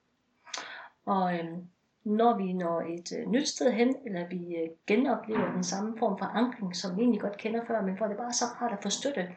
Og 1.07 1.35
øh, 1.39 1.59
når 2.05 2.37
vi 2.37 2.53
når 2.53 2.81
et 2.81 3.13
øh, 3.19 3.27
nyt 3.27 3.49
sted 3.49 3.73
hen, 3.73 3.97
eller 4.07 4.29
vi 4.29 4.57
øh, 4.57 4.69
genoplever 4.87 5.53
den 5.53 5.65
samme 5.65 5.99
form 5.99 6.19
for 6.19 6.27
ankring, 6.27 6.77
som 6.77 6.97
vi 6.97 7.01
egentlig 7.03 7.21
godt 7.21 7.39
kender 7.39 7.65
før, 7.67 7.83
men 7.83 7.97
hvor 7.97 8.07
det 8.07 8.17
bare 8.17 8.33
så 8.33 8.45
rart 8.45 8.73
at 8.73 8.83
få 8.83 8.91
støtte 8.91 9.29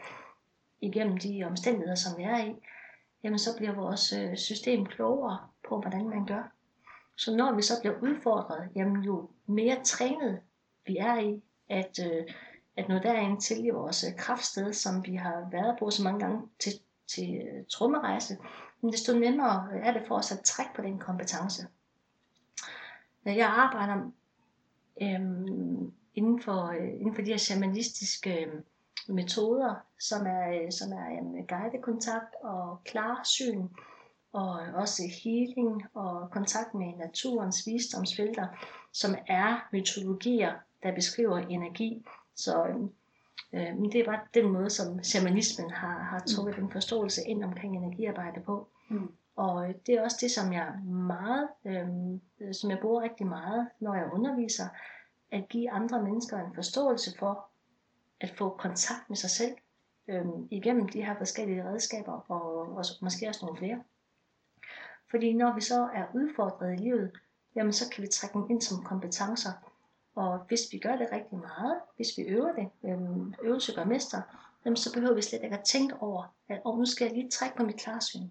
igennem 0.82 1.18
de 1.18 1.44
omstændigheder, 1.44 1.96
som 1.96 2.18
vi 2.18 2.24
er 2.24 2.46
i, 2.46 2.56
jamen 3.24 3.40
så 3.40 3.58
bliver 3.58 3.76
vores 3.76 4.14
øh, 4.14 4.38
system 4.38 4.86
klogere 4.86 5.38
på, 5.68 5.82
hvordan 5.82 6.10
man 6.10 6.26
gør. 6.26 6.52
Så 7.18 7.36
når 7.36 7.56
vi 7.56 7.62
så 7.62 7.74
bliver 7.82 7.96
udfordret, 8.02 8.70
jamen 8.76 9.04
jo 9.04 9.30
mere 9.46 9.84
trænet 9.84 10.40
vi 10.86 10.98
er 10.98 11.20
i, 11.20 11.44
at, 11.70 12.00
øh, 12.06 12.24
at 12.78 12.90
nå 12.90 12.96
derind 12.96 13.42
til 13.42 13.66
i 13.66 13.70
vores 13.70 14.06
kraftsted, 14.18 14.74
som 14.74 15.06
vi 15.06 15.16
har 15.16 15.48
været 15.52 15.76
på 15.80 15.90
så 15.90 16.04
mange 16.04 16.20
gange 16.20 16.42
til, 16.60 16.72
til 17.08 17.42
trummerejse, 17.70 18.38
men 18.82 18.92
desto 18.92 19.20
nemmere 19.20 19.68
er 19.84 19.94
det 19.94 20.04
for 20.08 20.16
os 20.16 20.32
at 20.32 20.40
trække 20.40 20.72
på 20.76 20.82
den 20.82 21.00
kompetence. 21.00 21.68
Når 23.24 23.32
jeg 23.32 23.48
arbejder 23.48 24.12
øhm, 25.02 25.94
inden, 26.16 26.42
for, 26.42 26.68
øh, 26.68 26.94
inden 27.00 27.16
for 27.16 27.22
de 27.22 27.32
her 27.32 27.38
shamanistiske 27.38 28.46
øh, 28.46 28.54
metoder, 29.08 29.76
som 30.00 30.28
er, 30.28 30.70
som 30.72 30.92
er 30.92 31.06
en 31.06 31.48
guidekontakt 31.48 32.36
og 32.44 32.82
klarsyn, 32.86 33.68
og 34.34 34.52
også 34.74 35.04
healing 35.24 35.84
og 35.94 36.32
kontakt 36.32 36.74
med 36.74 36.98
naturens 36.98 37.68
visdomsfelter, 37.68 38.48
som 38.92 39.16
er 39.28 39.70
mytologier, 39.72 40.54
der 40.84 40.96
beskriver 40.96 41.38
energi. 41.38 42.06
Så 42.36 42.68
øh, 43.54 43.76
det 43.92 43.96
er 43.96 44.06
bare 44.06 44.20
den 44.34 44.52
måde, 44.52 44.70
som 44.70 45.04
shamanismen 45.04 45.72
har, 45.72 46.00
har 46.04 46.20
trukket 46.20 46.58
mm. 46.58 46.64
en 46.64 46.72
forståelse 46.72 47.22
ind 47.28 47.44
omkring 47.44 47.78
energiarbejde 47.78 48.42
på. 48.42 48.68
Mm. 48.90 49.12
Og 49.36 49.70
øh, 49.70 49.76
det 49.86 49.96
er 49.96 50.04
også 50.04 50.18
det, 50.22 50.32
som 50.32 50.54
jeg 50.54 50.74
meget, 50.84 51.50
øh, 51.66 51.88
som 52.54 52.70
jeg 52.70 52.80
bruger 52.82 53.02
rigtig 53.02 53.28
meget, 53.28 53.70
når 53.80 53.96
jeg 53.96 54.10
underviser, 54.14 54.66
at 55.32 55.50
give 55.50 55.72
andre 55.72 56.04
mennesker 56.04 56.38
en 56.38 56.56
forståelse 56.56 57.18
for 57.20 57.50
at 58.22 58.34
få 58.38 58.50
kontakt 58.50 59.10
med 59.10 59.18
sig 59.18 59.30
selv 59.30 59.56
øh, 60.08 60.26
igennem 60.52 60.90
de 60.90 61.06
her 61.06 61.18
forskellige 61.18 61.70
redskaber, 61.70 62.26
og 62.28 62.54
og 62.76 62.86
måske 63.02 63.28
også 63.28 63.46
nogle 63.46 63.58
flere. 63.58 63.84
Fordi 65.10 65.34
når 65.34 65.56
vi 65.56 65.62
så 65.62 65.90
er 65.94 66.06
udfordret 66.14 66.74
i 66.74 66.76
livet, 66.76 67.12
jamen 67.56 67.74
så 67.74 67.90
kan 67.90 68.02
vi 68.02 68.08
trække 68.08 68.34
dem 68.34 68.50
ind 68.50 68.62
som 68.62 68.84
kompetencer. 68.84 69.52
Og 70.16 70.40
hvis 70.48 70.62
vi 70.72 70.78
gør 70.78 70.96
det 70.96 71.08
rigtig 71.12 71.38
meget, 71.38 71.80
hvis 71.96 72.08
vi 72.18 72.24
øver 72.24 72.54
det, 72.54 72.70
øhm, 72.84 73.34
øvelse 73.44 73.76
gør 73.76 73.84
mester, 73.84 74.22
jamen 74.66 74.78
så 74.78 74.94
behøver 74.94 75.14
vi 75.14 75.22
slet 75.22 75.44
ikke 75.44 75.58
at 75.58 75.64
tænke 75.66 75.96
over, 76.02 76.36
at 76.50 76.62
oh, 76.66 76.80
nu 76.80 76.86
skal 76.86 77.06
jeg 77.06 77.16
lige 77.16 77.30
trække 77.30 77.58
på 77.58 77.64
mit 77.64 77.76
klarsyn. 77.76 78.30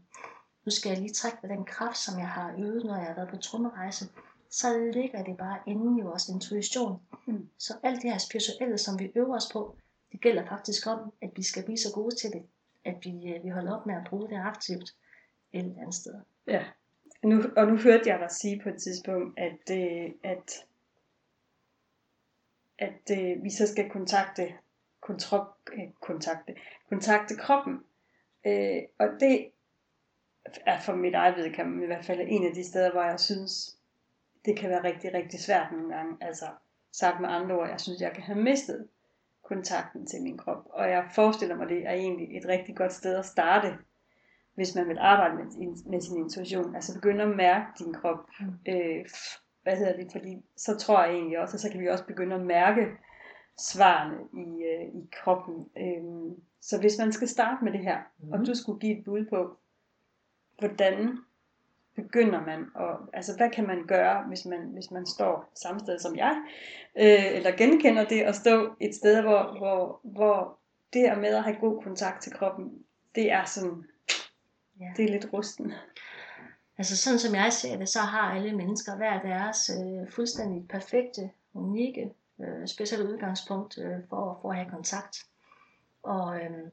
Nu 0.64 0.70
skal 0.70 0.90
jeg 0.90 0.98
lige 0.98 1.12
trække 1.12 1.38
på 1.40 1.46
den 1.46 1.64
kraft, 1.64 1.98
som 1.98 2.18
jeg 2.18 2.28
har 2.28 2.54
øvet, 2.58 2.84
når 2.84 2.96
jeg 2.96 3.06
har 3.06 3.14
været 3.14 3.28
på 3.28 3.36
trummerejse. 3.36 4.04
Så 4.50 4.90
ligger 4.94 5.24
det 5.24 5.36
bare 5.36 5.58
inde 5.66 6.00
i 6.00 6.02
vores 6.02 6.28
intuition. 6.28 7.00
Mm. 7.26 7.48
Så 7.58 7.74
alt 7.82 8.02
det 8.02 8.10
her 8.10 8.18
spirituelle, 8.18 8.78
som 8.78 8.98
vi 8.98 9.12
øver 9.14 9.36
os 9.36 9.48
på, 9.52 9.76
det 10.12 10.20
gælder 10.20 10.46
faktisk 10.46 10.86
om, 10.86 11.12
at 11.22 11.30
vi 11.36 11.42
skal 11.42 11.64
blive 11.64 11.78
så 11.78 11.92
gode 11.94 12.16
til 12.16 12.30
det, 12.30 12.42
at 12.84 12.96
vi, 13.04 13.34
øh, 13.34 13.44
vi 13.44 13.48
holder 13.48 13.76
op 13.76 13.86
med 13.86 13.94
at 13.94 14.06
bruge 14.08 14.28
det 14.28 14.36
aktivt 14.36 14.94
et 15.52 15.58
eller 15.58 15.78
andet 15.78 15.94
sted. 15.94 16.14
Ja, 16.46 16.64
nu, 17.22 17.42
og 17.56 17.66
nu 17.66 17.76
hørte 17.76 18.08
jeg 18.08 18.18
dig 18.18 18.30
sige 18.30 18.60
på 18.62 18.68
et 18.68 18.82
tidspunkt, 18.82 19.38
at, 19.38 19.70
øh, 19.70 20.10
at, 20.22 20.66
at 22.78 23.18
øh, 23.18 23.44
vi 23.44 23.50
så 23.50 23.66
skal 23.66 23.90
kontakte, 23.90 24.54
kontro, 25.00 25.38
øh, 25.72 25.92
kontakte, 26.00 26.54
kontakte 26.88 27.36
kroppen. 27.36 27.80
Øh, 28.46 28.82
og 28.98 29.08
det 29.20 29.50
er 30.66 30.80
for 30.80 30.94
mit 30.94 31.14
eget 31.14 31.36
vedkommende 31.36 31.84
i 31.84 31.86
hvert 31.86 32.04
fald 32.04 32.20
en 32.28 32.46
af 32.46 32.54
de 32.54 32.64
steder, 32.64 32.92
hvor 32.92 33.02
jeg 33.02 33.20
synes, 33.20 33.76
det 34.44 34.58
kan 34.58 34.70
være 34.70 34.84
rigtig, 34.84 35.14
rigtig 35.14 35.40
svært 35.40 35.72
nogle 35.72 35.94
gange. 35.94 36.16
Altså 36.20 36.46
sagt 36.92 37.20
med 37.20 37.28
andre 37.28 37.56
ord, 37.56 37.68
jeg 37.68 37.80
synes, 37.80 38.00
jeg 38.00 38.12
kan 38.12 38.22
have 38.22 38.38
mistet 38.38 38.88
kontakten 39.42 40.06
til 40.06 40.22
min 40.22 40.38
krop. 40.38 40.64
Og 40.70 40.90
jeg 40.90 41.04
forestiller 41.14 41.56
mig, 41.56 41.68
det 41.68 41.86
er 41.86 41.92
egentlig 41.92 42.36
et 42.36 42.48
rigtig 42.48 42.76
godt 42.76 42.92
sted 42.92 43.16
at 43.16 43.24
starte 43.24 43.78
hvis 44.54 44.74
man 44.74 44.88
vil 44.88 44.98
arbejde 45.00 45.34
med, 45.34 45.46
med 45.90 46.00
sin 46.00 46.16
intuition, 46.16 46.74
altså 46.74 46.94
begynde 46.94 47.22
at 47.22 47.36
mærke 47.36 47.66
din 47.78 47.92
krop. 47.92 48.18
Mm. 48.40 48.46
Øh, 48.68 49.04
hvad 49.62 49.76
hedder 49.76 49.96
det? 49.96 50.12
Fordi 50.12 50.36
så 50.56 50.76
tror 50.76 51.04
jeg 51.04 51.14
egentlig 51.14 51.38
også, 51.38 51.56
at 51.56 51.60
så 51.60 51.70
kan 51.70 51.80
vi 51.80 51.88
også 51.88 52.06
begynde 52.06 52.34
at 52.34 52.46
mærke 52.46 52.86
svarene 53.58 54.18
i, 54.32 54.64
øh, 54.64 55.02
i 55.02 55.08
kroppen. 55.12 55.66
Øh, 55.76 56.36
så 56.60 56.80
hvis 56.80 56.98
man 56.98 57.12
skal 57.12 57.28
starte 57.28 57.64
med 57.64 57.72
det 57.72 57.80
her, 57.80 57.98
mm. 58.18 58.32
og 58.32 58.38
du 58.38 58.54
skulle 58.54 58.80
give 58.80 58.98
et 58.98 59.04
bud 59.04 59.26
på, 59.30 59.56
hvordan 60.68 61.18
begynder 61.96 62.40
man, 62.46 62.66
og 62.74 62.98
altså 63.12 63.36
hvad 63.36 63.50
kan 63.50 63.66
man 63.66 63.86
gøre, 63.86 64.24
hvis 64.28 64.44
man, 64.44 64.60
hvis 64.60 64.90
man 64.90 65.06
står 65.06 65.52
samme 65.54 65.80
sted 65.80 65.98
som 65.98 66.16
jeg, 66.16 66.42
øh, 66.96 67.36
eller 67.36 67.56
genkender 67.56 68.04
det 68.04 68.20
at 68.20 68.34
stå 68.34 68.74
et 68.80 68.94
sted, 68.94 69.22
hvor, 69.22 69.58
hvor, 69.58 70.00
hvor 70.04 70.58
det 70.92 71.00
her 71.00 71.18
med 71.18 71.34
at 71.34 71.42
have 71.42 71.56
god 71.60 71.82
kontakt 71.82 72.22
til 72.22 72.32
kroppen, 72.32 72.84
det 73.14 73.32
er 73.32 73.44
sådan 73.44 73.84
Ja. 74.80 74.92
Det 74.96 75.04
er 75.04 75.10
lidt 75.10 75.32
rusten. 75.32 75.72
Altså 76.78 76.96
sådan 76.96 77.18
som 77.18 77.34
jeg 77.34 77.52
ser 77.52 77.76
det, 77.78 77.88
så 77.88 78.00
har 78.00 78.34
alle 78.34 78.56
mennesker 78.56 78.96
hver 78.96 79.22
deres 79.22 79.70
øh, 79.70 80.12
fuldstændig 80.12 80.68
perfekte, 80.68 81.30
unikke, 81.54 82.12
øh, 82.40 82.68
specielle 82.68 83.08
udgangspunkt 83.08 83.78
øh, 83.78 83.96
for, 84.08 84.38
for 84.42 84.50
at 84.50 84.56
have 84.56 84.70
kontakt. 84.70 85.16
Og 86.02 86.36
øh, 86.36 86.68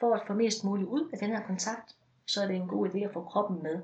for 0.00 0.14
at 0.14 0.22
få 0.26 0.32
mest 0.32 0.64
muligt 0.64 0.88
ud 0.88 1.10
af 1.12 1.18
den 1.18 1.30
her 1.30 1.46
kontakt, 1.46 1.96
så 2.26 2.42
er 2.42 2.46
det 2.46 2.56
en 2.56 2.68
god 2.68 2.88
idé 2.88 2.98
at 2.98 3.12
få 3.12 3.24
kroppen 3.24 3.62
med. 3.62 3.78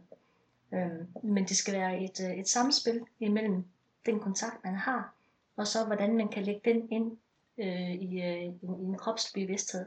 Øh, 0.74 1.24
men 1.24 1.44
det 1.44 1.56
skal 1.56 1.74
være 1.74 2.02
et, 2.02 2.20
øh, 2.24 2.36
et 2.36 2.48
samspil 2.48 3.00
imellem 3.20 3.64
den 4.06 4.20
kontakt, 4.20 4.64
man 4.64 4.74
har, 4.74 5.14
og 5.56 5.66
så 5.66 5.86
hvordan 5.86 6.16
man 6.16 6.28
kan 6.28 6.42
lægge 6.42 6.60
den 6.64 6.88
ind 6.90 7.16
øh, 7.58 7.90
i, 7.90 8.22
øh, 8.22 8.44
i 8.44 8.84
en 8.84 8.98
kropsbevidsthed. 8.98 9.86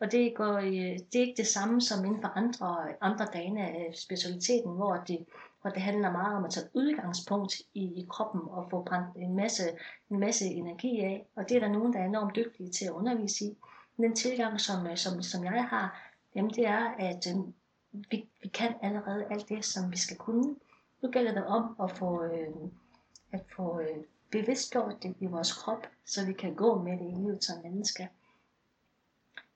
Og 0.00 0.12
det, 0.12 0.34
går, 0.36 0.56
øh, 0.56 0.98
det 1.12 1.14
er 1.14 1.20
ikke 1.20 1.36
det 1.36 1.46
samme 1.46 1.80
som 1.80 2.04
inden 2.04 2.20
for 2.20 2.28
andre, 2.28 2.94
andre 3.00 3.26
grene 3.26 3.60
af 3.60 3.90
specialiteten, 3.94 4.72
hvor 4.72 4.94
det, 4.94 5.26
hvor 5.60 5.70
det 5.70 5.82
handler 5.82 6.12
meget 6.12 6.36
om 6.36 6.44
at 6.44 6.50
tage 6.50 6.66
udgangspunkt 6.74 7.54
i, 7.74 7.82
i 7.82 8.06
kroppen 8.10 8.40
og 8.50 8.66
få 8.70 8.82
brændt 8.82 9.16
en 9.16 9.36
masse, 9.36 9.62
en 10.10 10.18
masse 10.18 10.44
energi 10.44 11.00
af. 11.00 11.26
Og 11.36 11.48
det 11.48 11.56
er 11.56 11.60
der 11.60 11.68
nogen, 11.68 11.92
der 11.92 11.98
er 11.98 12.04
enormt 12.04 12.36
dygtige 12.36 12.70
til 12.70 12.84
at 12.84 12.90
undervise 12.90 13.44
i. 13.44 13.56
Men 13.96 14.08
den 14.08 14.16
tilgang, 14.16 14.60
som, 14.60 14.86
øh, 14.86 14.96
som, 14.96 15.22
som 15.22 15.44
jeg 15.44 15.64
har, 15.64 16.11
jamen 16.34 16.50
det 16.50 16.66
er, 16.66 16.94
at 16.98 17.26
øh, 17.26 17.36
vi, 17.92 18.28
vi 18.42 18.48
kan 18.48 18.74
allerede 18.82 19.26
alt 19.30 19.48
det, 19.48 19.64
som 19.64 19.90
vi 19.90 19.96
skal 19.96 20.16
kunne. 20.16 20.56
Nu 21.02 21.10
gælder 21.10 21.32
det 21.32 21.46
om 21.46 21.76
at 21.82 21.90
få, 21.90 22.24
øh, 22.24 22.54
at 23.32 23.40
få 23.56 23.80
øh, 23.80 24.04
bevidstgjort 24.30 25.02
det 25.02 25.14
i 25.20 25.26
vores 25.26 25.52
krop, 25.52 25.86
så 26.04 26.26
vi 26.26 26.32
kan 26.32 26.54
gå 26.54 26.82
med 26.82 26.92
det 26.92 27.06
i 27.06 27.14
livet 27.14 27.44
som 27.44 27.62
mennesker. 27.62 28.06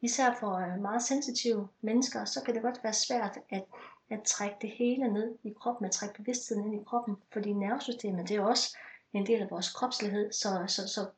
Især 0.00 0.34
for 0.40 0.54
øh, 0.54 0.80
meget 0.80 1.02
sensitive 1.02 1.68
mennesker, 1.80 2.24
så 2.24 2.42
kan 2.44 2.54
det 2.54 2.62
godt 2.62 2.84
være 2.84 2.92
svært 2.92 3.38
at, 3.50 3.64
at 4.10 4.22
trække 4.22 4.56
det 4.60 4.70
hele 4.70 5.12
ned 5.12 5.38
i 5.44 5.54
kroppen, 5.60 5.86
at 5.86 5.92
trække 5.92 6.14
bevidstheden 6.14 6.64
ind 6.64 6.80
i 6.80 6.84
kroppen, 6.84 7.16
fordi 7.32 7.52
nervesystemet 7.52 8.28
det 8.28 8.36
er 8.36 8.40
også 8.40 8.76
en 9.12 9.26
del 9.26 9.42
af 9.42 9.50
vores 9.50 9.72
kropslighed, 9.72 10.32
så, 10.32 10.64
så, 10.66 10.88
så 10.88 11.10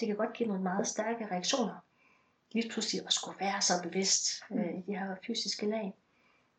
det 0.00 0.08
kan 0.08 0.16
godt 0.16 0.32
give 0.32 0.48
nogle 0.48 0.62
meget 0.62 0.86
stærke 0.86 1.26
reaktioner. 1.30 1.84
Lige 2.52 2.70
pludselig 2.70 3.06
at 3.06 3.12
skulle 3.12 3.40
være 3.40 3.60
så 3.60 3.72
bevidst 3.82 4.42
øh, 4.50 4.78
i 4.78 4.82
de 4.86 4.98
her 4.98 5.16
fysiske 5.26 5.66
lag. 5.66 5.94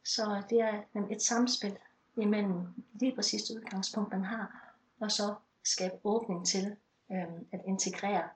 Så 0.04 0.44
det 0.50 0.60
er 0.62 0.84
et 1.12 1.22
samspil 1.22 1.78
imellem 2.18 2.68
lige 2.94 3.16
præcis 3.16 3.44
det 3.44 3.56
udgangspunkt, 3.56 4.12
man 4.12 4.24
har, 4.24 4.76
og 5.00 5.12
så 5.12 5.36
skabe 5.64 5.96
åbning 6.04 6.48
til 6.48 6.76
øh, 7.12 7.28
at 7.52 7.62
integrere 7.68 8.30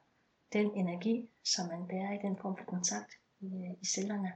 den 0.54 0.72
energi, 0.76 1.30
som 1.44 1.68
man 1.68 1.88
bærer 1.88 2.14
i 2.14 2.28
den 2.28 2.38
form 2.38 2.58
for 2.58 2.66
kontakt 2.66 3.18
i, 3.40 3.76
i 3.82 3.86
cellerne, 3.86 4.34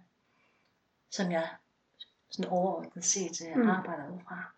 som 1.10 1.32
jeg 1.32 1.48
sådan 2.30 2.52
overordnet 2.52 3.06
set 3.06 3.48
øh, 3.50 3.56
mm. 3.56 3.70
arbejder 3.70 4.10
ud 4.14 4.20
fra. 4.28 4.52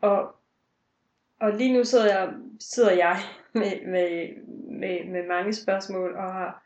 Og, 0.00 0.36
og 1.40 1.52
lige 1.52 1.72
nu 1.72 1.84
sidder 1.84 2.06
jeg, 2.06 2.34
sidder 2.60 2.92
jeg 2.92 3.22
med, 3.52 3.86
med, 3.86 4.36
med, 4.78 5.04
med 5.04 5.28
mange 5.28 5.54
spørgsmål 5.54 6.16
og 6.16 6.32
har 6.32 6.62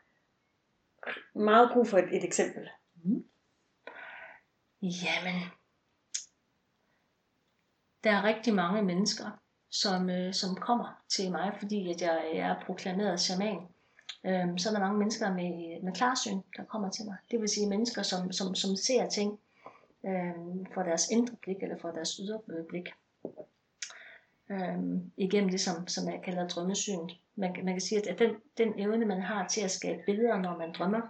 meget 1.35 1.69
brug 1.73 1.87
for 1.87 1.97
et, 1.97 2.15
et 2.15 2.23
eksempel. 2.23 2.69
Mm. 3.03 3.23
Jamen, 4.81 5.41
der 8.03 8.11
er 8.11 8.23
rigtig 8.23 8.53
mange 8.53 8.81
mennesker, 8.81 9.41
som, 9.69 10.09
øh, 10.09 10.33
som 10.33 10.55
kommer 10.55 11.03
til 11.09 11.31
mig, 11.31 11.55
fordi 11.59 11.89
at 11.89 12.01
jeg 12.01 12.37
er 12.37 12.55
proklameret 12.65 13.19
shaman. 13.19 13.59
Øhm, 14.25 14.57
så 14.57 14.69
er 14.69 14.73
der 14.73 14.79
mange 14.79 14.97
mennesker 14.97 15.33
med, 15.33 15.83
med 15.83 15.93
klarsyn, 15.93 16.41
der 16.57 16.63
kommer 16.63 16.89
til 16.89 17.05
mig. 17.05 17.15
Det 17.31 17.41
vil 17.41 17.49
sige 17.49 17.69
mennesker, 17.69 18.01
som, 18.01 18.31
som, 18.31 18.55
som 18.55 18.75
ser 18.75 19.09
ting 19.09 19.39
øhm, 20.05 20.65
for 20.73 20.83
deres 20.83 21.09
indre 21.11 21.35
blik 21.41 21.57
eller 21.61 21.77
for 21.81 21.91
deres 21.91 22.19
ydre 22.23 22.63
blik. 22.69 22.89
Øhm, 24.51 25.11
igennem 25.17 25.49
det, 25.49 25.59
som, 25.59 25.87
som 25.87 26.09
jeg 26.09 26.21
kalder 26.23 26.47
drømmesyn. 26.47 27.09
Man, 27.35 27.55
man 27.63 27.73
kan 27.73 27.81
sige, 27.81 28.09
at 28.09 28.19
den, 28.19 28.35
den 28.57 28.79
evne, 28.79 29.05
man 29.05 29.21
har 29.21 29.47
til 29.47 29.61
at 29.61 29.71
skabe 29.71 30.01
billeder, 30.05 30.37
når 30.37 30.57
man 30.57 30.73
drømmer, 30.73 31.01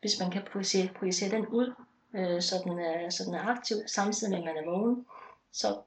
hvis 0.00 0.20
man 0.20 0.30
kan 0.30 0.42
projicere, 0.52 0.88
projicere 0.94 1.30
den 1.30 1.46
ud, 1.46 1.74
øh, 2.14 2.42
så, 2.42 2.54
den 2.64 2.78
er, 2.78 3.10
så 3.10 3.24
den 3.24 3.34
er 3.34 3.42
aktiv, 3.42 3.76
samtidig 3.86 4.30
med, 4.30 4.38
at 4.38 4.44
man 4.44 4.64
er 4.64 4.70
vågen, 4.70 5.06
så, 5.52 5.80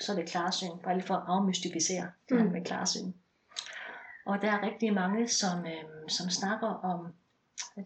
så 0.00 0.12
er 0.12 0.16
det 0.16 0.28
klarsyn. 0.28 0.78
Bare 0.84 0.94
lige 0.94 1.06
for 1.06 1.14
at 1.14 1.24
afmystificere 1.26 2.10
det 2.28 2.38
her 2.38 2.44
mm. 2.44 2.52
med 2.52 2.64
klarsyn. 2.64 3.12
Og 4.26 4.42
der 4.42 4.50
er 4.50 4.62
rigtig 4.62 4.94
mange, 4.94 5.28
som, 5.28 5.66
øh, 5.66 6.08
som 6.08 6.30
snakker 6.30 6.68
om 6.68 7.12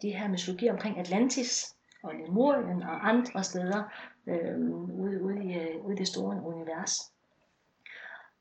de 0.03 0.11
her 0.11 0.29
mytologier 0.29 0.73
omkring 0.73 0.99
Atlantis, 0.99 1.75
og 2.03 2.15
Lemurien 2.15 2.83
og 2.83 3.09
andre 3.09 3.45
steder 3.45 3.83
øh, 4.27 4.61
ude, 5.01 5.23
ude, 5.23 5.45
i, 5.45 5.59
øh, 5.59 5.85
ude 5.85 5.95
i 5.95 5.99
det 5.99 6.09
store 6.09 6.43
univers. 6.43 7.14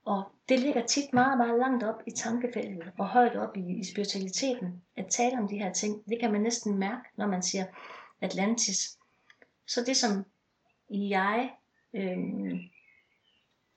Og 0.06 0.24
det 0.50 0.60
ligger 0.60 0.86
tit 0.86 1.14
meget, 1.14 1.38
meget 1.38 1.60
langt 1.60 1.84
op 1.84 2.02
i 2.08 2.12
tankefeltet 2.12 2.92
og 3.00 3.08
højt 3.08 3.36
op 3.36 3.58
i, 3.58 3.80
i 3.80 3.84
spiritualiteten 3.92 4.84
at 4.98 5.06
tale 5.10 5.38
om 5.38 5.48
de 5.48 5.58
her 5.58 5.74
ting. 5.74 6.06
Det 6.10 6.20
kan 6.20 6.32
man 6.32 6.42
næsten 6.42 6.78
mærke, 6.78 7.10
når 7.18 7.28
man 7.28 7.44
siger 7.44 7.66
Atlantis. 8.22 8.98
Så 9.68 9.84
det 9.86 9.98
som 9.98 10.26
jeg 10.90 11.52
øh, 11.94 12.54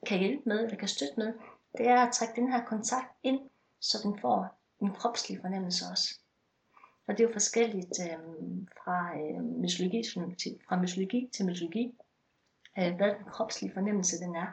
kan 0.06 0.18
hjælpe 0.18 0.42
med, 0.46 0.64
eller 0.64 0.76
kan 0.76 0.88
støtte 0.88 1.14
med, 1.16 1.32
det 1.78 1.88
er 1.88 2.06
at 2.06 2.12
trække 2.12 2.40
den 2.40 2.52
her 2.52 2.64
kontakt 2.64 3.08
ind, 3.22 3.40
så 3.80 3.98
den 4.02 4.20
får 4.20 4.60
en 4.82 4.94
kropslig 4.94 5.40
fornemmelse 5.40 5.84
også. 5.92 6.20
Og 7.08 7.18
det 7.18 7.24
er 7.24 7.28
jo 7.28 7.32
forskelligt 7.32 8.00
øh, 8.00 8.18
fra, 8.84 9.18
øh, 9.18 9.44
mytologi 9.44 10.02
til, 10.38 10.58
fra 10.68 10.80
mytologi 10.80 11.28
til 11.34 11.46
mytologi, 11.46 11.94
øh, 12.78 12.94
hvad 12.96 13.14
den 13.14 13.24
kropslige 13.30 13.72
fornemmelse 13.74 14.18
den 14.18 14.36
er. 14.36 14.46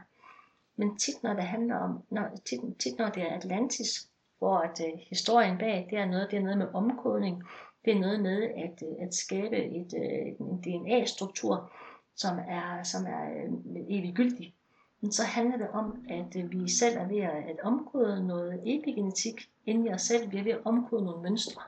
Men 0.76 0.98
tit 0.98 1.24
når 1.24 1.34
det 1.34 1.44
handler 1.44 1.76
om, 1.76 2.04
når, 2.10 2.30
tit, 2.46 2.60
tit 2.80 2.98
når 2.98 3.10
det 3.10 3.24
er 3.24 3.36
Atlantis, 3.36 4.10
hvor 4.38 4.58
at, 4.58 4.82
øh, 4.88 5.00
historien 5.10 5.58
bag, 5.58 5.88
det 5.90 5.98
er 5.98 6.06
noget, 6.06 6.28
det 6.32 6.38
er 6.38 6.44
noget 6.44 6.58
med 6.58 6.68
omkodning, 6.74 7.44
det 7.86 7.94
er 7.94 8.00
noget 8.00 8.22
med 8.22 8.44
at, 8.44 8.84
øh, 8.88 9.08
at 9.08 9.14
skabe 9.14 9.58
et, 9.58 9.94
øh, 9.98 10.48
en 10.48 10.62
DNA-struktur, 10.62 11.72
som 12.16 12.38
er, 12.48 12.84
som 12.84 13.06
er 13.06 13.24
øh, 13.24 13.52
eviggyldig. 13.90 14.56
Men 15.02 15.12
så 15.12 15.24
handler 15.24 15.58
det 15.58 15.70
om, 15.70 16.06
at 16.10 16.36
øh, 16.38 16.52
vi 16.52 16.70
selv 16.70 16.98
er 16.98 17.08
ved 17.08 17.18
at, 17.18 17.50
at 17.50 17.60
omkode 17.64 18.28
noget 18.28 18.62
epigenetik 18.66 19.50
ind 19.66 19.88
i 19.88 19.90
os 19.90 20.02
selv. 20.02 20.32
Vi 20.32 20.38
er 20.38 20.44
ved 20.44 20.52
at 20.52 20.66
omkode 20.66 21.06
nogle 21.06 21.24
mønstre. 21.24 21.62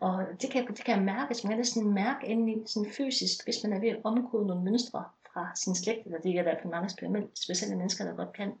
Og 0.00 0.26
det 0.42 0.50
kan, 0.50 0.66
det 0.66 0.84
kan 0.84 1.04
mærkes, 1.04 1.44
man 1.44 1.50
kan 1.50 1.58
næsten 1.58 1.94
mærke 1.94 2.26
indeni 2.26 2.62
sådan 2.66 2.90
fysisk, 2.90 3.44
hvis 3.44 3.56
man 3.64 3.72
er 3.72 3.80
ved 3.80 3.88
at 3.88 4.00
omkode 4.04 4.46
nogle 4.46 4.64
mønstre 4.64 5.04
fra 5.32 5.54
sin 5.54 5.74
slægt, 5.74 6.06
eller 6.06 6.20
det 6.20 6.38
er 6.38 6.42
der 6.42 6.56
for 6.62 6.68
mange 6.68 6.88
specielle 7.34 7.76
mennesker, 7.76 8.04
der 8.04 8.14
godt 8.16 8.32
kan, 8.32 8.52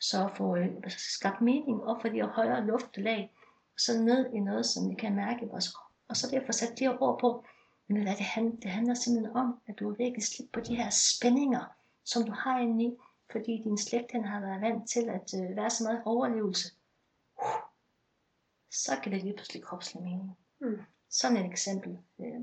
så 0.00 0.30
få 0.36 0.56
øh, 0.56 0.68
skabt 0.88 1.40
mening 1.40 1.84
op 1.84 2.00
for 2.00 2.08
de 2.08 2.22
højere 2.22 2.66
luftlag, 2.66 3.32
og 3.74 3.80
så 3.80 4.02
ned 4.02 4.32
i 4.32 4.40
noget, 4.40 4.66
som 4.66 4.90
vi 4.90 4.94
kan 4.94 5.14
mærke 5.14 5.44
i 5.44 5.48
vores 5.48 5.72
krop. 5.72 5.92
Og 6.08 6.16
så 6.16 6.42
få 6.46 6.52
sat 6.52 6.78
de 6.78 6.84
her 6.84 7.02
ord 7.02 7.20
på, 7.20 7.44
men 7.88 8.06
det, 8.06 8.20
handler, 8.20 8.56
det 8.56 8.70
handler 8.70 8.94
simpelthen 8.94 9.36
om, 9.36 9.60
at 9.66 9.74
du 9.78 9.90
er 9.90 9.96
virkelig 9.96 10.22
slippe 10.22 10.52
på 10.52 10.60
de 10.60 10.76
her 10.76 10.90
spændinger, 10.90 11.64
som 12.04 12.24
du 12.24 12.32
har 12.32 12.58
indeni, 12.58 12.96
fordi 13.32 13.62
din 13.64 13.78
slægt 13.78 14.12
den 14.12 14.24
har 14.24 14.40
været 14.40 14.60
vant 14.60 14.90
til 14.90 15.08
at 15.08 15.34
øh, 15.42 15.56
være 15.56 15.70
så 15.70 15.84
meget 15.84 16.02
overlevelse. 16.04 16.68
Uh, 17.42 17.60
så 18.70 19.00
kan 19.02 19.12
det 19.12 19.22
lige 19.22 19.34
pludselig 19.34 19.62
kropslig 19.62 20.02
mening. 20.02 20.38
Mm. 20.60 20.80
Sådan 21.10 21.36
et 21.36 21.46
eksempel 21.46 21.98
øh, 22.20 22.40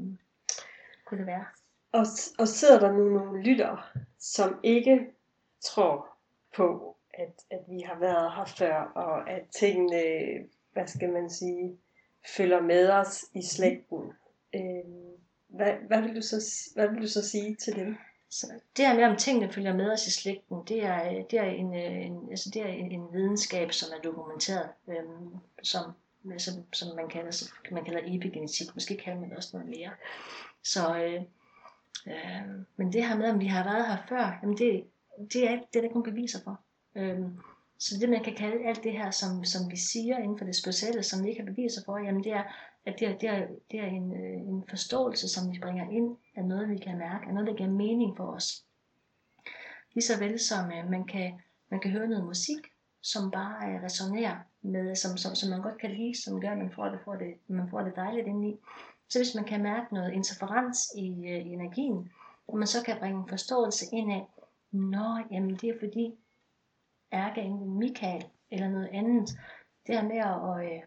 kunne 1.06 1.18
det 1.18 1.26
være. 1.26 1.46
Og, 1.96 2.06
og 2.40 2.48
sidder 2.48 2.80
der 2.80 2.92
nu 2.92 3.10
nogle 3.10 3.44
lyttere, 3.44 3.82
som 4.20 4.60
ikke 4.64 5.00
tror 5.62 6.08
på, 6.56 6.98
at, 7.14 7.34
at 7.52 7.60
vi 7.70 7.80
har 7.80 8.00
været 8.00 8.34
her 8.36 8.46
før, 8.46 8.76
og 8.96 9.30
at 9.30 9.42
tingene, 9.60 10.02
hvad 10.74 10.88
skal 10.88 11.10
man 11.10 11.30
sige, 11.30 11.78
følger 12.38 12.62
med 12.62 12.90
os 12.90 13.26
i 13.34 13.42
slægten. 13.42 14.14
Øh, 14.56 14.62
hvad, 15.48 15.74
hvad, 15.88 16.02
vil 16.02 16.16
du 16.16 16.22
så, 16.22 16.72
hvad 16.76 16.88
vil 16.88 17.02
du 17.02 17.08
så 17.08 17.30
sige 17.30 17.56
til 17.56 17.76
dem? 17.76 17.96
Så 18.30 18.48
det 18.78 18.88
her 18.88 18.96
med, 18.96 19.04
om 19.04 19.18
tingene 19.18 19.54
følger 19.54 19.74
med 19.74 19.92
os 19.92 20.08
i 20.08 20.12
slægten, 20.12 20.58
det 20.68 20.84
er, 20.84 21.24
det 21.24 21.40
er, 21.40 21.44
en, 21.44 21.76
øh, 21.76 22.06
en, 22.06 22.28
altså 22.30 22.50
det 22.54 22.62
er 22.62 22.68
en, 22.68 22.92
en 22.92 23.14
videnskab, 23.14 23.72
som 23.72 23.90
er 23.98 24.02
dokumenteret, 24.02 24.70
øhm, 24.88 25.30
som, 25.64 25.84
som, 26.38 26.54
som 26.74 26.96
man 26.96 27.10
kalder, 27.10 27.52
man 27.72 27.86
kalder 27.86 28.02
epigenetik. 28.04 28.68
Måske 28.74 28.98
kan 28.98 29.22
man 29.22 29.38
også 29.38 29.50
noget 29.54 29.70
mere. 29.70 29.92
Så, 30.64 31.04
øh, 31.04 31.22
øh, 32.08 32.66
men 32.78 32.94
det 32.94 33.08
her 33.08 33.18
med, 33.18 33.30
om 33.30 33.40
vi 33.40 33.46
har 33.46 33.64
været 33.64 33.88
her 33.88 33.98
før, 34.10 34.40
jamen 34.42 34.58
det, 34.58 34.84
det, 35.34 35.50
er, 35.50 35.56
det 35.56 35.76
er 35.76 35.82
der 35.82 35.82
ikke 35.82 35.96
nogen 35.96 36.12
beviser 36.12 36.40
for. 36.44 36.60
Øh, 36.96 37.20
så 37.80 37.96
det 38.00 38.10
man 38.10 38.24
kan 38.24 38.36
kalde 38.36 38.68
alt 38.68 38.84
det 38.84 38.92
her, 38.92 39.12
som, 39.12 39.44
som 39.44 39.72
vi 39.72 39.78
siger 39.78 40.18
inden 40.18 40.38
for 40.38 40.46
det 40.46 40.56
specielle, 40.56 41.04
som 41.04 41.24
vi 41.24 41.30
ikke 41.30 41.42
har 41.42 41.52
beviser 41.52 41.82
for, 41.86 41.98
jamen 41.98 42.24
det 42.24 42.32
er, 42.32 42.44
at 42.86 42.96
det 43.00 43.08
er, 43.08 43.18
det 43.18 43.30
er, 43.30 43.48
det 43.72 43.80
er 43.80 43.86
en, 43.86 44.14
øh, 44.14 44.42
en 44.42 44.64
forståelse, 44.70 45.30
som 45.30 45.52
vi 45.52 45.60
bringer 45.60 45.90
ind 45.90 46.18
af 46.36 46.46
noget, 46.46 46.70
vi 46.70 46.78
kan 46.78 46.98
mærke, 46.98 47.28
af 47.28 47.34
noget, 47.34 47.48
der 47.48 47.56
giver 47.56 47.70
mening 47.70 48.18
for 48.18 48.26
os. 48.26 48.66
Lige 49.94 50.04
så 50.04 50.20
vel 50.20 50.40
som 50.40 50.72
øh, 50.72 50.90
man, 50.90 51.06
kan, 51.06 51.42
man 51.72 51.80
kan 51.80 51.92
høre 51.92 52.08
noget 52.08 52.26
musik, 52.26 52.58
som 53.02 53.32
bare 53.32 53.70
øh, 53.70 53.84
resonerer 53.84 54.38
med, 54.62 54.96
som, 54.96 55.18
som, 55.18 55.36
som 55.36 55.50
man 55.50 55.62
godt 55.62 55.78
kan 55.78 55.92
lide, 55.92 56.22
som 56.24 56.42
gør, 56.42 56.52
at 56.52 56.58
man 56.58 56.72
får 56.72 56.90
det, 56.90 57.00
får 57.06 57.16
det, 57.16 57.34
man 57.48 57.70
får 57.70 57.82
det 57.82 57.96
dejligt 57.96 58.28
indeni. 58.28 58.60
Så 59.10 59.20
hvis 59.20 59.36
man 59.36 59.46
kan 59.46 59.64
mærke 59.64 59.94
noget 59.94 60.14
interferens 60.14 60.92
i, 60.96 61.10
øh, 61.10 61.46
i 61.46 61.54
energien, 61.54 62.12
og 62.48 62.58
man 62.58 62.68
så 62.68 62.84
kan 62.84 63.00
bringe 63.00 63.20
en 63.20 63.30
forståelse 63.30 63.86
ind 63.94 64.12
af, 64.12 64.28
nå, 64.72 65.24
jamen 65.32 65.56
det 65.56 65.70
er 65.70 65.80
fordi, 65.80 66.16
ærkeenglen 67.14 67.80
Michael, 67.80 68.26
eller 68.52 68.70
noget 68.70 68.90
andet, 68.92 69.30
det 69.88 69.96
her 69.96 70.04
med 70.04 70.18
at, 70.18 70.74
øh, 70.74 70.82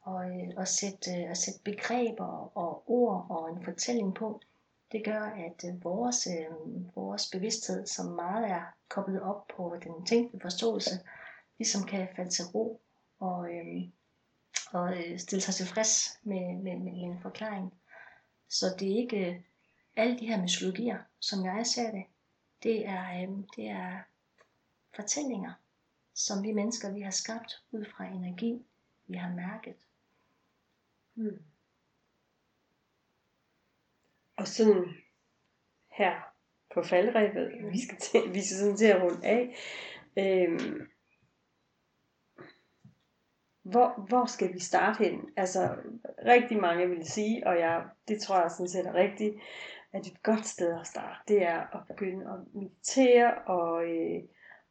og, 0.00 0.28
øh, 0.28 0.48
at, 0.56 0.68
sætte, 0.68 1.10
øh, 1.10 1.30
at 1.30 1.36
sætte 1.36 1.60
begreber 1.64 2.56
og 2.58 2.90
ord 2.90 3.26
og 3.30 3.50
en 3.50 3.64
fortælling 3.64 4.14
på, 4.14 4.40
det 4.92 5.04
gør, 5.04 5.22
at 5.22 5.64
øh, 5.68 5.84
vores, 5.84 6.26
øh, 6.26 6.96
vores 6.96 7.30
bevidsthed, 7.32 7.86
som 7.86 8.06
meget 8.06 8.50
er 8.50 8.62
koblet 8.88 9.22
op 9.22 9.46
på 9.56 9.76
den 9.82 10.06
tænkte 10.06 10.40
forståelse, 10.40 10.90
ligesom 11.58 11.82
kan 11.82 12.08
falde 12.16 12.30
til 12.30 12.44
ro 12.54 12.80
og, 13.20 13.54
øh, 13.54 13.82
og 14.72 14.98
øh, 14.98 15.18
stille 15.18 15.42
sig 15.42 15.54
tilfreds 15.54 16.20
med, 16.22 16.54
med, 16.54 16.76
med, 16.76 16.92
med 16.92 16.92
en 16.92 17.22
forklaring. 17.22 17.74
Så 18.48 18.66
det 18.78 18.92
er 18.92 18.96
ikke 18.96 19.30
øh, 19.30 19.40
alle 19.96 20.18
de 20.18 20.26
her 20.26 20.42
mytologier, 20.42 20.98
som 21.20 21.44
jeg 21.44 21.66
ser 21.66 21.90
det, 21.90 22.04
det 22.62 22.86
er, 22.86 23.22
øh, 23.22 23.28
det 23.56 23.68
er 23.68 23.98
fortællinger, 24.96 25.52
som 26.14 26.42
vi 26.42 26.52
mennesker 26.52 26.92
vi 26.92 27.00
har 27.00 27.10
skabt 27.10 27.62
ud 27.70 27.84
fra 27.96 28.04
energi, 28.04 28.66
vi 29.06 29.16
har 29.16 29.34
mærket. 29.34 29.76
Hmm. 31.14 31.42
Og 34.36 34.48
sådan 34.48 34.94
her 35.90 36.34
på 36.74 36.82
faldrebet, 36.82 37.52
mm. 37.60 37.72
vi 37.72 37.80
skal, 37.86 37.98
til, 37.98 38.34
vi 38.34 38.42
skal 38.42 38.56
sådan 38.58 38.76
til 38.76 38.86
at 38.86 39.02
runde 39.02 39.26
af. 39.26 39.56
Øhm, 40.16 40.88
hvor, 43.64 44.06
hvor 44.08 44.26
skal 44.26 44.54
vi 44.54 44.58
starte 44.58 45.04
hen? 45.04 45.28
Altså, 45.36 45.68
rigtig 46.26 46.60
mange 46.60 46.88
vil 46.88 47.06
sige, 47.06 47.46
og 47.46 47.58
jeg, 47.58 47.82
det 48.08 48.20
tror 48.20 48.40
jeg 48.40 48.50
sådan 48.50 48.68
set 48.68 48.86
er 48.86 48.94
rigtigt, 48.94 49.34
at 49.92 50.06
et 50.06 50.22
godt 50.22 50.46
sted 50.46 50.80
at 50.80 50.86
starte, 50.86 51.20
det 51.28 51.46
er 51.46 51.76
at 51.76 51.80
begynde 51.88 52.24
at 52.24 52.54
meditere 52.54 53.34
og, 53.34 53.84
øh, 53.84 54.22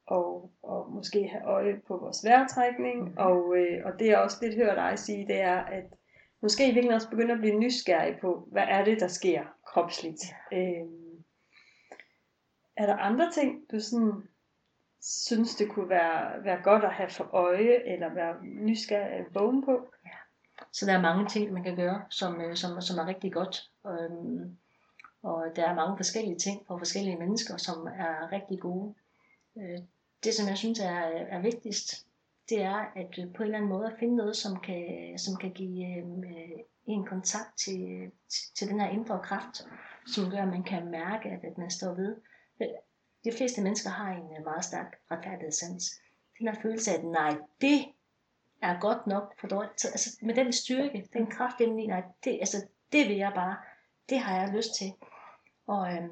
og, 0.06 0.52
og 0.64 0.92
måske 0.92 1.28
have 1.28 1.44
øje 1.44 1.82
på 1.88 1.98
vores 1.98 2.26
vejrtrækning. 2.26 3.04
Mm. 3.04 3.18
Og, 3.18 3.58
øh, 3.58 3.86
og 3.86 4.00
det 4.00 4.08
jeg 4.08 4.18
også 4.18 4.38
lidt 4.42 4.56
hører 4.56 4.76
dig 4.76 5.00
sige, 5.00 5.28
det 5.28 5.42
er, 5.42 5.60
at 5.60 5.86
måske 6.42 6.74
virkelig 6.74 6.96
også 6.96 7.10
begynde 7.10 7.34
at 7.34 7.40
blive 7.40 7.60
nysgerrig 7.60 8.18
på, 8.22 8.48
hvad 8.52 8.66
er 8.68 8.84
det, 8.84 9.00
der 9.00 9.08
sker 9.08 9.44
kropsligt. 9.66 10.22
Ja. 10.52 10.58
Øhm, 10.58 11.24
er 12.78 12.86
der 12.86 12.96
andre 12.96 13.32
ting, 13.32 13.72
du 13.72 13.80
sådan 13.80 14.24
synes, 15.04 15.56
det 15.56 15.70
kunne 15.70 15.90
være, 15.90 16.44
være 16.44 16.62
godt 16.64 16.84
at 16.84 16.94
have 16.94 17.10
for 17.10 17.30
øje, 17.34 17.94
eller 17.94 18.14
være 18.14 18.36
nysgerrig 18.44 19.20
øh, 19.20 19.36
vågen 19.36 19.66
på? 19.66 19.94
Ja. 20.06 20.10
Så 20.72 20.86
der 20.86 20.94
er 20.94 21.02
mange 21.02 21.28
ting, 21.28 21.54
man 21.54 21.64
kan 21.64 21.76
gøre, 21.76 22.06
som, 22.10 22.42
øh, 22.42 22.56
som, 22.56 22.82
som 22.82 23.00
er 23.00 23.08
rigtig 23.08 23.34
godt. 23.34 23.70
Øhm, 23.88 24.58
og 25.24 25.46
der 25.56 25.70
er 25.70 25.76
mange 25.76 25.98
forskellige 25.98 26.38
ting 26.38 26.68
for 26.68 26.78
forskellige 26.78 27.18
mennesker, 27.18 27.58
som 27.58 27.88
er 27.88 28.32
rigtig 28.32 28.60
gode. 28.60 28.94
Øh, 29.58 29.80
det, 30.24 30.34
som 30.34 30.48
jeg 30.48 30.58
synes 30.58 30.80
er, 30.80 31.00
er 31.36 31.42
vigtigst, 31.42 32.08
det 32.50 32.62
er 32.62 32.92
at 32.96 33.20
øh, 33.20 33.34
på 33.34 33.44
en 33.44 33.48
eller 33.48 33.58
anden 33.58 33.70
måde 33.70 33.86
at 33.86 34.00
finde 34.00 34.16
noget, 34.16 34.36
som 34.36 34.60
kan, 34.60 35.14
som 35.18 35.36
kan 35.36 35.52
give 35.52 35.98
øh, 35.98 36.60
en 36.86 37.06
kontakt 37.06 37.58
til, 37.58 38.12
til, 38.30 38.54
til 38.56 38.70
den 38.70 38.80
her 38.80 38.90
indre 38.90 39.20
kraft, 39.24 39.68
som 40.08 40.30
gør, 40.32 40.42
at 40.42 40.48
man 40.48 40.64
kan 40.64 40.92
mærke, 40.92 41.30
at, 41.30 41.44
at 41.44 41.58
man 41.58 41.70
står 41.70 41.94
ved. 41.94 42.16
De 43.24 43.32
fleste 43.38 43.62
mennesker 43.62 43.90
har 43.90 44.12
en 44.12 44.38
øh, 44.38 44.44
meget 44.44 44.66
stærk 44.66 44.96
retfærdighedssans. 45.12 46.02
Den 46.40 46.48
her 46.48 46.56
følelse 46.62 46.92
af, 46.92 46.98
at 46.98 47.04
nej, 47.04 47.38
det 47.62 47.86
er 48.62 48.80
godt 48.80 49.08
nok 49.08 49.40
for 49.40 49.48
dårligt. 49.48 49.86
Altså, 49.86 50.18
med 50.22 50.36
den 50.36 50.54
styrke, 50.54 51.10
den 51.14 51.28
kraft 51.28 51.60
indeni, 51.60 51.88
nej, 51.88 52.04
det, 52.24 52.32
altså, 52.32 52.58
det 52.92 53.08
vil 53.08 53.18
jeg 53.18 53.32
bare. 53.36 53.58
Det 54.10 54.20
har 54.20 54.42
jeg 54.42 54.54
lyst 54.56 54.76
til. 54.76 54.94
Og, 55.68 55.94
øh, 55.94 56.04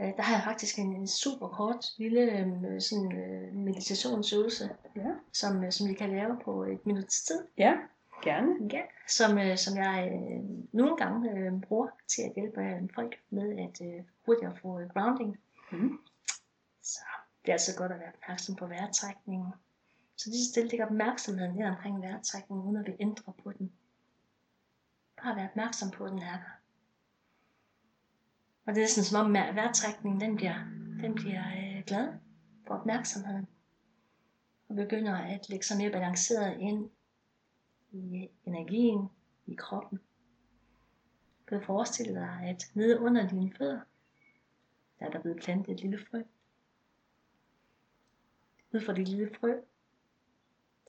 øh, 0.00 0.16
der 0.16 0.22
har 0.22 0.34
jeg 0.34 0.44
faktisk 0.44 0.78
en, 0.78 0.92
en 0.96 1.06
super 1.06 1.48
kort 1.48 1.84
lille 1.98 2.22
øh, 2.22 2.80
sådan, 2.80 3.12
øh, 3.12 3.54
meditationsøvelse, 3.54 4.70
ja. 4.96 5.10
som, 5.32 5.64
øh, 5.64 5.72
som 5.72 5.88
vi 5.88 5.94
kan 5.94 6.10
lave 6.10 6.38
på 6.44 6.64
et 6.64 6.86
minuts 6.86 7.24
tid. 7.24 7.44
Ja, 7.58 7.74
gerne. 8.22 8.72
Ja, 8.72 8.82
som, 9.08 9.38
øh, 9.38 9.56
som 9.56 9.76
jeg 9.76 10.10
øh, 10.12 10.40
nogle 10.72 10.96
gange 10.96 11.30
øh, 11.30 11.60
bruger 11.60 11.88
til 12.08 12.22
at 12.22 12.32
hjælpe 12.34 12.60
øh, 12.60 12.88
folk 12.94 13.16
med 13.30 13.58
at 13.58 13.86
øh, 13.86 14.02
hurtigere 14.26 14.56
få 14.62 14.80
øh, 14.80 14.88
grounding. 14.88 15.38
Mm. 15.72 15.98
Så 16.82 17.00
det 17.42 17.48
er 17.48 17.52
altså 17.52 17.76
godt 17.78 17.92
at 17.92 18.00
være 18.00 18.12
opmærksom 18.22 18.56
på 18.56 18.66
vejrtrækningen. 18.66 19.52
Så 20.16 20.30
lige 20.30 20.44
så 20.44 20.50
stille 20.50 20.68
lægger 20.68 20.86
opmærksomheden 20.86 21.56
ned 21.56 21.66
omkring 21.66 22.02
vejrtrækningen, 22.02 22.66
uden 22.66 22.76
at 22.76 22.86
vi 22.86 22.96
ændrer 23.00 23.32
på 23.42 23.52
den. 23.52 23.72
Bare 25.22 25.36
være 25.36 25.48
opmærksom 25.50 25.90
på, 25.90 26.04
at 26.04 26.10
den 26.10 26.18
er 26.18 26.36
der. 26.36 26.58
Og 28.66 28.74
det 28.74 28.82
er 28.82 28.86
sådan 28.88 29.04
som 29.04 29.26
om 29.26 29.36
at 29.36 29.54
vejrtrækningen, 29.54 30.20
den 30.20 30.36
bliver, 30.36 30.58
den 31.00 31.14
bliver 31.14 31.44
øh, 31.48 31.84
glad 31.86 32.12
for 32.66 32.74
opmærksomheden. 32.74 33.48
Og 34.68 34.76
begynder 34.76 35.16
at 35.16 35.48
lægge 35.48 35.66
sig 35.66 35.76
mere 35.76 35.90
balanceret 35.90 36.60
ind 36.60 36.90
i 37.92 38.22
øh, 38.22 38.28
energien 38.46 39.08
i 39.46 39.54
kroppen. 39.54 39.98
Du 41.50 41.58
kan 41.58 41.62
forestille 41.66 42.14
dig, 42.14 42.40
at 42.42 42.70
nede 42.74 43.00
under 43.00 43.28
dine 43.28 43.52
fødder, 43.58 43.80
der 44.98 45.06
er 45.06 45.10
der 45.10 45.20
blevet 45.20 45.42
plantet 45.42 45.72
et 45.72 45.80
lille 45.80 46.06
frø. 46.10 46.22
Ud 48.74 48.80
fra 48.86 48.92
det 48.92 49.08
lille 49.08 49.34
frø, 49.40 49.50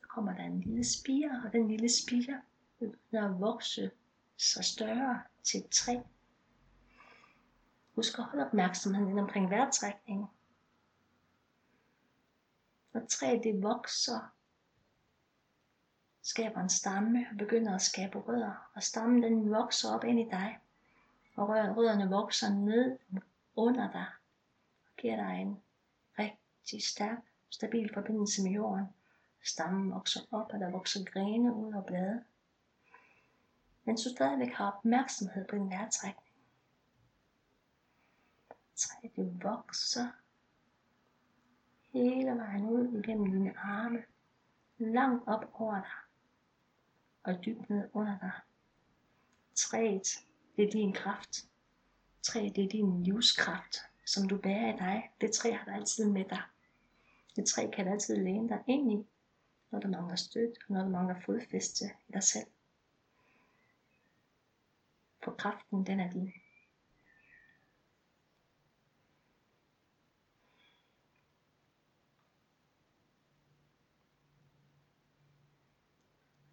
der 0.02 0.08
kommer 0.08 0.36
der 0.36 0.44
en 0.44 0.60
lille 0.60 0.84
spire, 0.84 1.42
og 1.46 1.54
den 1.54 1.68
lille 1.68 1.90
spire 1.90 2.42
begynder 2.80 3.30
at 3.30 3.40
vokse 3.40 3.92
så 4.38 4.64
større 4.64 5.24
til 5.44 5.60
et 5.60 5.70
træ. 5.70 5.96
Husk 7.96 8.20
at 8.20 8.26
holde 8.26 8.46
opmærksomheden 8.46 9.10
ind 9.10 9.20
omkring 9.20 9.50
vejrtrækningen. 9.50 10.28
Når 12.94 13.06
træet 13.06 13.44
det 13.44 13.64
vokser, 13.64 14.34
skaber 16.22 16.62
en 16.62 16.70
stamme 16.70 17.28
og 17.32 17.38
begynder 17.38 17.76
at 17.76 17.82
skabe 17.82 18.20
rødder. 18.20 18.70
Og 18.74 18.84
stammen 18.84 19.24
den 19.24 19.52
vokser 19.52 19.90
op 19.96 20.04
ind 20.04 20.20
i 20.20 20.24
dig. 20.24 20.60
Og 21.36 21.50
rødderne 21.50 22.10
vokser 22.10 22.50
ned 22.50 22.98
under 23.56 23.92
dig. 23.92 24.08
Og 24.86 24.96
giver 24.98 25.16
dig 25.16 25.42
en 25.42 25.62
rigtig 26.20 26.84
stærk, 26.84 27.18
stabil 27.50 27.94
forbindelse 27.94 28.44
med 28.44 28.52
jorden. 28.52 28.86
Stammen 29.44 29.92
vokser 29.92 30.22
op, 30.32 30.54
og 30.54 30.60
der 30.60 30.72
vokser 30.72 31.06
grene 31.06 31.54
ud 31.54 31.74
og 31.74 31.86
blade 31.86 32.24
mens 33.90 34.04
du 34.04 34.10
stadigvæk 34.10 34.54
har 34.54 34.72
opmærksomhed 34.72 35.46
på 35.48 35.56
din 35.56 35.70
vejrtrækning. 35.70 36.36
Træet 38.76 39.16
det 39.16 39.44
vokser 39.44 40.08
hele 41.94 42.32
vejen 42.32 42.66
ud 42.66 43.00
igennem 43.00 43.32
dine 43.32 43.58
arme, 43.58 44.04
langt 44.78 45.28
op 45.28 45.46
over 45.54 45.76
dig 45.76 45.92
og 47.24 47.46
dybt 47.46 47.70
ned 47.70 47.90
under 47.94 48.20
dig. 48.20 48.32
Træet, 49.56 50.08
det 50.56 50.68
er 50.68 50.72
din 50.72 50.94
kraft 50.94 51.49
træ, 52.30 52.50
det 52.56 52.64
er 52.64 52.70
din 52.70 53.04
livskraft, 53.04 53.76
som 54.06 54.28
du 54.28 54.38
bærer 54.38 54.74
i 54.74 54.78
dig. 54.78 55.12
Det 55.22 55.32
træ 55.32 55.52
har 55.52 55.66
du 55.66 55.72
altid 55.72 56.10
med 56.10 56.26
dig. 56.26 56.42
Det 57.36 57.46
træ 57.46 57.70
kan 57.74 57.86
du 57.86 57.92
altid 57.92 58.16
læne 58.16 58.50
dig 58.50 58.64
ind 58.68 58.92
i, 58.92 59.08
når 59.72 59.80
du 59.80 59.88
mangler 59.88 60.16
støt, 60.16 60.58
og 60.68 60.74
når 60.74 60.84
du 60.84 60.90
mangler 60.90 61.16
fodfæste 61.26 61.86
i 62.08 62.12
dig 62.14 62.24
selv 62.24 62.48
for 65.30 65.36
kraften 65.36 65.86
den 65.86 66.00
er 66.00 66.12
din. 66.12 66.34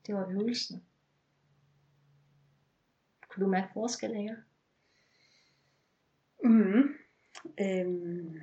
Det 0.06 0.14
var 0.14 0.28
øvelsen. 0.30 0.86
Kunne 3.28 3.44
du 3.44 3.50
mærke 3.50 3.72
forskel 3.72 4.10
længere? 4.10 4.45
Mm. 6.46 6.94
Øhm. 7.60 8.40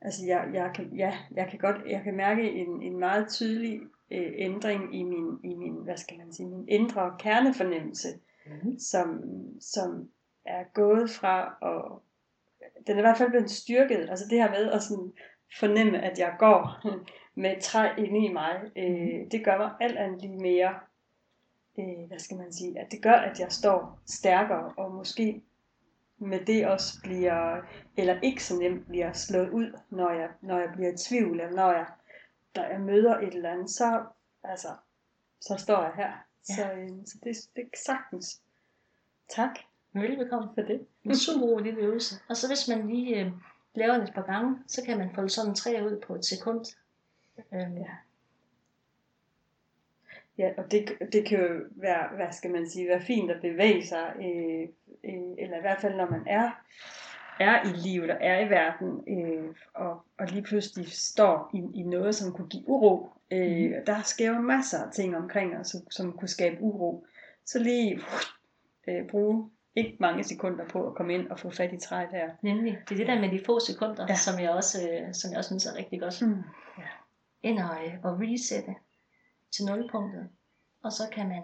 Altså 0.00 0.26
jeg, 0.26 0.50
jeg, 0.54 0.70
kan, 0.74 0.96
ja, 0.96 1.18
jeg 1.34 1.48
kan 1.50 1.58
godt 1.58 1.76
jeg 1.86 2.02
kan 2.02 2.16
mærke 2.16 2.50
en, 2.50 2.82
en 2.82 2.98
meget 2.98 3.28
tydelig 3.28 3.80
øh, 4.10 4.32
ændring 4.36 4.96
i 4.96 5.02
min, 5.02 5.38
i 5.44 5.54
min, 5.54 5.74
hvad 5.74 5.96
skal 5.96 6.18
man 6.18 6.32
sige, 6.32 6.48
min 6.48 6.68
indre 6.68 7.16
kernefornemmelse, 7.18 8.08
mm-hmm. 8.46 8.78
som, 8.78 9.22
som 9.60 10.10
er 10.44 10.64
gået 10.74 11.10
fra 11.10 11.56
at, 11.62 12.02
den 12.86 12.94
er 12.94 12.98
i 12.98 13.02
hvert 13.02 13.18
fald 13.18 13.30
blevet 13.30 13.50
styrket, 13.50 14.10
altså 14.10 14.24
det 14.30 14.38
her 14.38 14.50
med 14.50 14.72
at 14.72 14.82
sådan 14.82 15.12
fornemme, 15.58 16.00
at 16.02 16.18
jeg 16.18 16.36
går 16.38 16.80
med 17.42 17.56
et 17.56 17.62
træ 17.62 17.88
ind 17.98 18.16
i 18.16 18.32
mig, 18.32 18.60
øh, 18.76 18.90
mm-hmm. 18.90 19.30
det 19.30 19.44
gør 19.44 19.58
mig 19.58 19.70
alt 19.80 19.98
andet 19.98 20.22
lige 20.22 20.38
mere, 20.38 20.74
øh, 21.78 22.08
hvad 22.08 22.18
skal 22.18 22.36
man 22.36 22.52
sige, 22.52 22.78
at 22.78 22.92
det 22.92 23.02
gør, 23.02 23.12
at 23.12 23.40
jeg 23.40 23.52
står 23.52 23.98
stærkere, 24.06 24.72
og 24.76 24.94
måske 24.94 25.42
med 26.18 26.40
det 26.46 26.66
også 26.66 27.00
bliver, 27.02 27.62
eller 27.96 28.20
ikke 28.20 28.44
så 28.44 28.58
nemt 28.58 28.86
bliver 28.86 29.12
slået 29.12 29.50
ud, 29.50 29.78
når 29.90 30.10
jeg, 30.10 30.28
når 30.40 30.58
jeg 30.58 30.68
bliver 30.74 30.92
i 30.92 30.96
tvivl, 30.96 31.40
eller 31.40 31.56
når 31.56 31.72
jeg 31.72 31.86
der 32.54 32.68
jeg 32.68 32.80
møder 32.80 33.18
et 33.18 33.34
eller 33.34 33.50
andet, 33.50 33.70
så, 33.70 34.04
altså, 34.44 34.68
så 35.40 35.56
står 35.58 35.82
jeg 35.82 35.92
her. 35.96 36.12
Ja. 36.48 36.54
Så, 36.54 36.72
øh, 36.72 36.88
så 37.06 37.18
det, 37.24 37.36
det 37.56 37.62
er 37.62 37.76
sagtens. 37.86 38.40
Tak. 39.28 39.58
Velbekomme 39.92 40.48
for 40.54 40.62
det. 40.62 40.86
En 41.04 41.16
super 41.16 41.46
god 41.46 41.60
lille 41.60 41.80
øvelse. 41.80 42.14
Og 42.28 42.36
så 42.36 42.46
hvis 42.48 42.68
man 42.68 42.88
lige 42.88 43.20
øh, 43.20 43.32
laver 43.74 43.92
den 43.92 44.02
et 44.02 44.14
par 44.14 44.22
gange, 44.22 44.58
så 44.66 44.82
kan 44.86 44.98
man 44.98 45.14
folde 45.14 45.30
sådan 45.30 45.50
en 45.50 45.54
træ 45.54 45.82
ud 45.82 46.00
på 46.06 46.14
et 46.14 46.24
sekund. 46.24 46.64
Øhm. 47.52 47.76
Ja. 47.76 47.90
Ja, 50.38 50.50
og 50.56 50.70
det, 50.70 50.92
det 51.12 51.28
kan 51.28 51.38
jo 51.38 51.60
være, 51.70 52.08
hvad 52.16 52.32
skal 52.32 52.50
man 52.50 52.70
sige, 52.70 52.88
være 52.88 53.02
fint 53.02 53.30
at 53.30 53.40
bevæge 53.40 53.86
sig, 53.86 54.12
øh, 54.18 54.68
øh, 55.04 55.34
eller 55.38 55.56
i 55.56 55.60
hvert 55.60 55.80
fald 55.80 55.94
når 55.94 56.10
man 56.10 56.22
er 56.26 56.50
er 57.40 57.68
i 57.68 57.72
livet 57.88 58.10
og 58.10 58.16
er 58.20 58.46
i 58.46 58.50
verden, 58.50 59.04
øh, 59.08 59.54
og, 59.74 60.04
og 60.18 60.26
lige 60.26 60.42
pludselig 60.42 60.92
står 60.92 61.50
i, 61.54 61.80
i 61.80 61.82
noget, 61.82 62.14
som 62.14 62.32
kunne 62.32 62.48
give 62.48 62.68
uro. 62.68 63.08
Øh, 63.30 63.70
mm. 63.70 63.84
Der 63.86 64.02
sker 64.02 64.34
jo 64.34 64.40
masser 64.40 64.84
af 64.84 64.92
ting 64.92 65.16
omkring 65.16 65.56
os, 65.56 65.66
som, 65.66 65.90
som 65.90 66.12
kunne 66.12 66.28
skabe 66.28 66.60
uro. 66.60 67.06
Så 67.44 67.58
lige 67.58 68.00
øh, 68.88 69.08
bruge 69.10 69.50
ikke 69.76 69.96
mange 70.00 70.24
sekunder 70.24 70.68
på 70.68 70.86
at 70.86 70.94
komme 70.94 71.14
ind 71.14 71.28
og 71.30 71.40
få 71.40 71.50
fat 71.50 71.72
i 71.72 71.78
træet 71.78 72.08
der. 72.12 72.28
Nemlig. 72.42 72.78
Det 72.88 72.94
er 72.94 72.96
det 72.96 73.06
der 73.06 73.20
med 73.20 73.30
de 73.30 73.44
få 73.46 73.60
sekunder, 73.60 74.06
ja. 74.08 74.14
som, 74.14 74.40
jeg 74.40 74.50
også, 74.50 74.90
øh, 74.90 75.14
som 75.14 75.30
jeg 75.30 75.38
også 75.38 75.48
synes 75.48 75.66
er 75.66 75.76
rigtig 75.76 76.00
godt. 76.00 76.22
Mm. 76.22 76.42
Ja. 76.78 76.88
Ind 77.42 77.58
og, 77.58 77.76
øh, 77.86 77.94
og 78.02 78.20
resette 78.20 78.74
til 79.50 79.64
nulpunktet. 79.64 80.28
Og 80.82 80.92
så 80.92 81.02
kan 81.12 81.28
man 81.28 81.42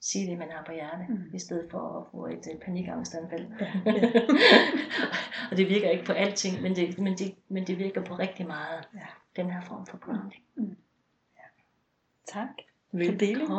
sige 0.00 0.30
det, 0.30 0.38
man 0.38 0.50
har 0.50 0.64
på 0.64 0.72
hjertet, 0.72 1.08
mm. 1.08 1.34
i 1.34 1.38
stedet 1.38 1.70
for 1.70 2.00
at 2.00 2.06
få 2.10 2.26
et 2.26 2.54
uh, 2.54 2.60
panikangstanfald. 2.60 3.46
Ja, 3.60 3.72
og 5.50 5.56
det 5.56 5.68
virker 5.68 5.90
ikke 5.90 6.04
på 6.04 6.12
alting, 6.12 6.62
men 6.62 6.76
det, 6.76 6.98
men 6.98 7.18
det, 7.18 7.34
men 7.48 7.66
det 7.66 7.78
virker 7.78 8.04
på 8.04 8.14
rigtig 8.14 8.46
meget, 8.46 8.88
ja. 8.94 9.06
den 9.42 9.50
her 9.50 9.60
form 9.60 9.86
for 9.86 9.98
grounding. 9.98 10.42
Mm. 10.54 10.76
Ja. 11.36 11.46
Tak 12.26 12.48
for 12.90 13.18
deling. 13.18 13.50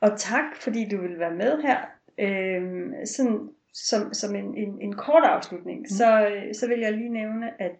Og 0.00 0.18
tak, 0.18 0.56
fordi 0.60 0.88
du 0.88 1.00
vil 1.00 1.18
være 1.18 1.34
med 1.34 1.62
her. 1.62 1.80
Øhm, 2.18 3.06
sådan, 3.06 3.50
som, 3.74 4.14
som 4.14 4.34
en, 4.34 4.56
en, 4.56 4.80
en 4.80 4.92
kort 4.96 5.24
afslutning, 5.24 5.78
mm. 5.78 5.86
så, 5.86 6.36
så 6.52 6.68
vil 6.68 6.80
jeg 6.80 6.92
lige 6.92 7.12
nævne, 7.12 7.62
at 7.62 7.72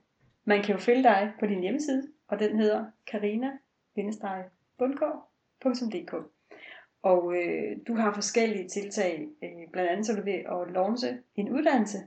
man 0.44 0.62
kan 0.62 0.74
jo 0.74 0.80
følge 0.80 1.02
dig 1.02 1.32
på 1.40 1.46
din 1.46 1.60
hjemmeside, 1.60 2.02
og 2.28 2.38
den 2.38 2.58
hedder 2.58 2.84
karina-bundgaard.dk. 3.96 6.14
Og 7.02 7.36
øh, 7.36 7.76
du 7.86 7.94
har 7.94 8.12
forskellige 8.12 8.68
tiltag, 8.68 9.28
øh, 9.42 9.70
blandt 9.72 9.90
andet 9.90 10.06
så 10.06 10.12
er 10.12 10.16
du 10.16 10.24
ved 10.24 10.32
at 10.32 10.70
launche 10.72 11.18
en 11.34 11.50
uddannelse, 11.50 11.98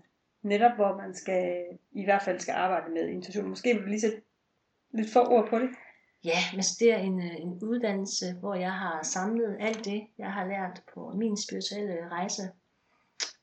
netop 0.41 0.75
hvor 0.75 0.97
man 0.97 1.13
skal, 1.13 1.65
i 1.91 2.04
hvert 2.04 2.21
fald 2.21 2.39
skal 2.39 2.54
arbejde 2.54 2.93
med 2.93 3.08
intuition. 3.08 3.49
Måske 3.49 3.73
vil 3.73 3.84
du 3.84 3.88
lige 3.88 4.02
sætte 4.02 4.21
lidt 4.91 5.13
få 5.13 5.19
ord 5.19 5.49
på 5.49 5.60
det? 5.60 5.69
Ja, 6.23 6.38
men 6.54 6.63
det 6.80 6.93
er 6.93 6.97
en, 6.97 7.19
øh, 7.19 7.36
en 7.36 7.63
uddannelse, 7.63 8.34
hvor 8.34 8.54
jeg 8.54 8.73
har 8.73 9.04
samlet 9.04 9.58
alt 9.60 9.86
det, 9.86 10.08
jeg 10.17 10.33
har 10.33 10.48
lært 10.48 10.83
på 10.94 11.13
min 11.15 11.37
spirituelle 11.37 12.10
rejse 12.10 12.52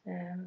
øh, 0.08 0.38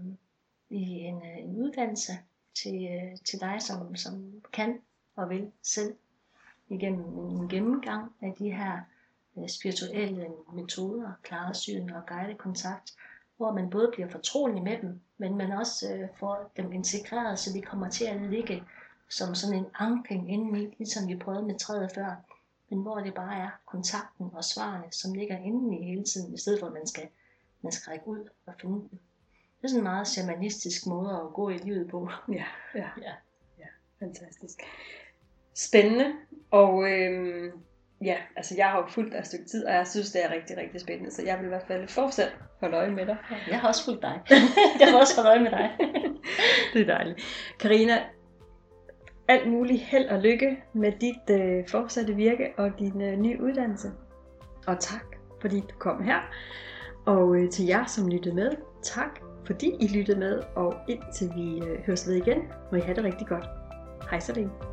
i 0.70 0.82
en, 0.82 1.16
øh, 1.16 1.38
en 1.38 1.56
uddannelse 1.56 2.12
til, 2.56 2.88
øh, 2.92 3.18
til 3.26 3.40
dig, 3.40 3.62
som, 3.62 3.96
som 3.96 4.42
kan 4.54 4.82
og 5.16 5.30
vil 5.30 5.52
selv 5.64 5.96
igennem 6.70 7.18
en 7.18 7.50
gennemgang 7.50 8.12
af 8.22 8.36
de 8.40 8.52
her 8.52 8.82
Øh, 9.38 9.50
spirituelle 9.50 10.28
metoder, 10.54 11.12
klare 11.24 11.54
syn 11.54 11.90
og 11.90 12.02
guided 12.08 12.36
kontakt, 12.36 12.96
hvor 13.38 13.52
man 13.54 13.70
både 13.70 13.90
bliver 13.94 14.10
fortrolig 14.10 14.64
med 14.64 14.78
dem, 14.82 15.00
men 15.18 15.38
man 15.38 15.52
også 15.52 15.94
øh, 15.94 16.08
får 16.20 16.52
dem 16.58 16.72
integreret, 16.72 17.40
så 17.40 17.54
de 17.54 17.62
kommer 17.62 17.90
til 17.90 18.06
at 18.06 18.22
ligge 18.22 18.64
som 19.10 19.36
sådan 19.36 19.58
en 19.58 19.66
ankring 19.80 20.32
indeni, 20.32 20.76
ligesom 20.78 21.08
vi 21.08 21.16
prøvede 21.16 21.46
med 21.46 21.60
træet 21.60 21.92
før, 21.96 22.16
men 22.70 22.82
hvor 22.82 23.00
det 23.00 23.14
bare 23.14 23.38
er 23.38 23.50
kontakten 23.66 24.30
og 24.34 24.44
svarene, 24.44 24.92
som 24.92 25.14
ligger 25.14 25.38
indeni 25.38 25.86
hele 25.86 26.04
tiden, 26.04 26.34
i 26.34 26.38
stedet 26.38 26.60
for 26.60 26.68
at 26.68 26.74
man 26.74 26.88
skal, 26.88 27.08
man 27.62 27.72
skal 27.72 27.92
række 27.92 28.08
ud 28.08 28.30
og 28.46 28.54
finde 28.62 28.76
dem. 28.76 28.90
Det 29.58 29.64
er 29.64 29.68
sådan 29.68 29.80
en 29.80 29.84
meget 29.84 30.08
shamanistisk 30.08 30.88
måde 30.88 31.12
at 31.12 31.34
gå 31.34 31.50
i 31.50 31.58
livet 31.58 31.90
på. 31.90 32.10
Ja, 32.28 32.46
ja, 32.76 32.90
ja. 33.06 33.14
ja 33.60 33.66
fantastisk. 34.00 34.60
Spændende, 35.54 36.14
og 36.52 36.92
øhm, 36.92 37.52
ja, 38.06 38.16
altså 38.36 38.56
jeg 38.58 38.66
har 38.66 38.78
jo 38.78 38.86
fulgt 38.88 39.12
dig 39.12 39.20
et 39.20 39.28
stykke 39.28 39.46
tid, 39.46 39.66
og 39.66 39.74
jeg 39.74 39.88
synes, 39.88 40.12
det 40.12 40.26
er 40.26 40.34
rigtig, 40.34 40.58
rigtig 40.58 40.82
spændende, 40.82 41.12
så 41.12 41.24
jeg 41.26 41.38
vil 41.38 41.46
i 41.46 41.50
hvert 41.50 41.68
fald 41.68 41.88
fortsat 41.88 42.36
holde 42.60 42.78
øje 42.78 42.92
med 42.92 43.06
dig. 43.06 43.18
Jeg 43.50 43.60
har 43.60 43.68
også 43.68 43.86
fulgt 43.86 44.02
dig. 44.02 44.22
jeg 44.80 44.88
har 44.88 45.00
også 45.00 45.16
holdt 45.16 45.30
øje 45.30 45.40
med 45.40 45.52
dig. 45.52 45.72
det 46.74 46.82
er 46.82 46.86
dejligt. 46.86 47.20
Karina, 47.60 48.04
alt 49.28 49.52
muligt 49.52 49.82
held 49.82 50.08
og 50.10 50.20
lykke 50.20 50.64
med 50.74 50.92
dit 50.92 51.40
øh, 51.40 51.68
fortsatte 51.68 52.16
virke 52.16 52.54
og 52.58 52.80
din 52.80 53.02
øh, 53.02 53.20
nye 53.20 53.42
uddannelse. 53.42 53.92
Og 54.68 54.80
tak, 54.80 55.06
fordi 55.42 55.60
du 55.60 55.76
kom 55.80 56.04
her. 56.04 56.20
Og 57.06 57.36
øh, 57.36 57.50
til 57.50 57.66
jer, 57.66 57.86
som 57.86 58.08
lyttede 58.08 58.36
med, 58.36 58.52
tak 58.84 59.20
fordi 59.46 59.76
I 59.80 59.88
lyttede 59.88 60.20
med, 60.20 60.42
og 60.56 60.76
indtil 60.88 61.32
vi 61.36 61.62
øh, 61.66 61.80
høres 61.86 62.08
ved 62.08 62.16
igen, 62.16 62.38
må 62.72 62.78
I 62.78 62.82
have 62.82 62.96
det 62.96 63.04
rigtig 63.04 63.28
godt. 63.28 63.46
Hej 64.10 64.20
så 64.20 64.34
længe. 64.34 64.69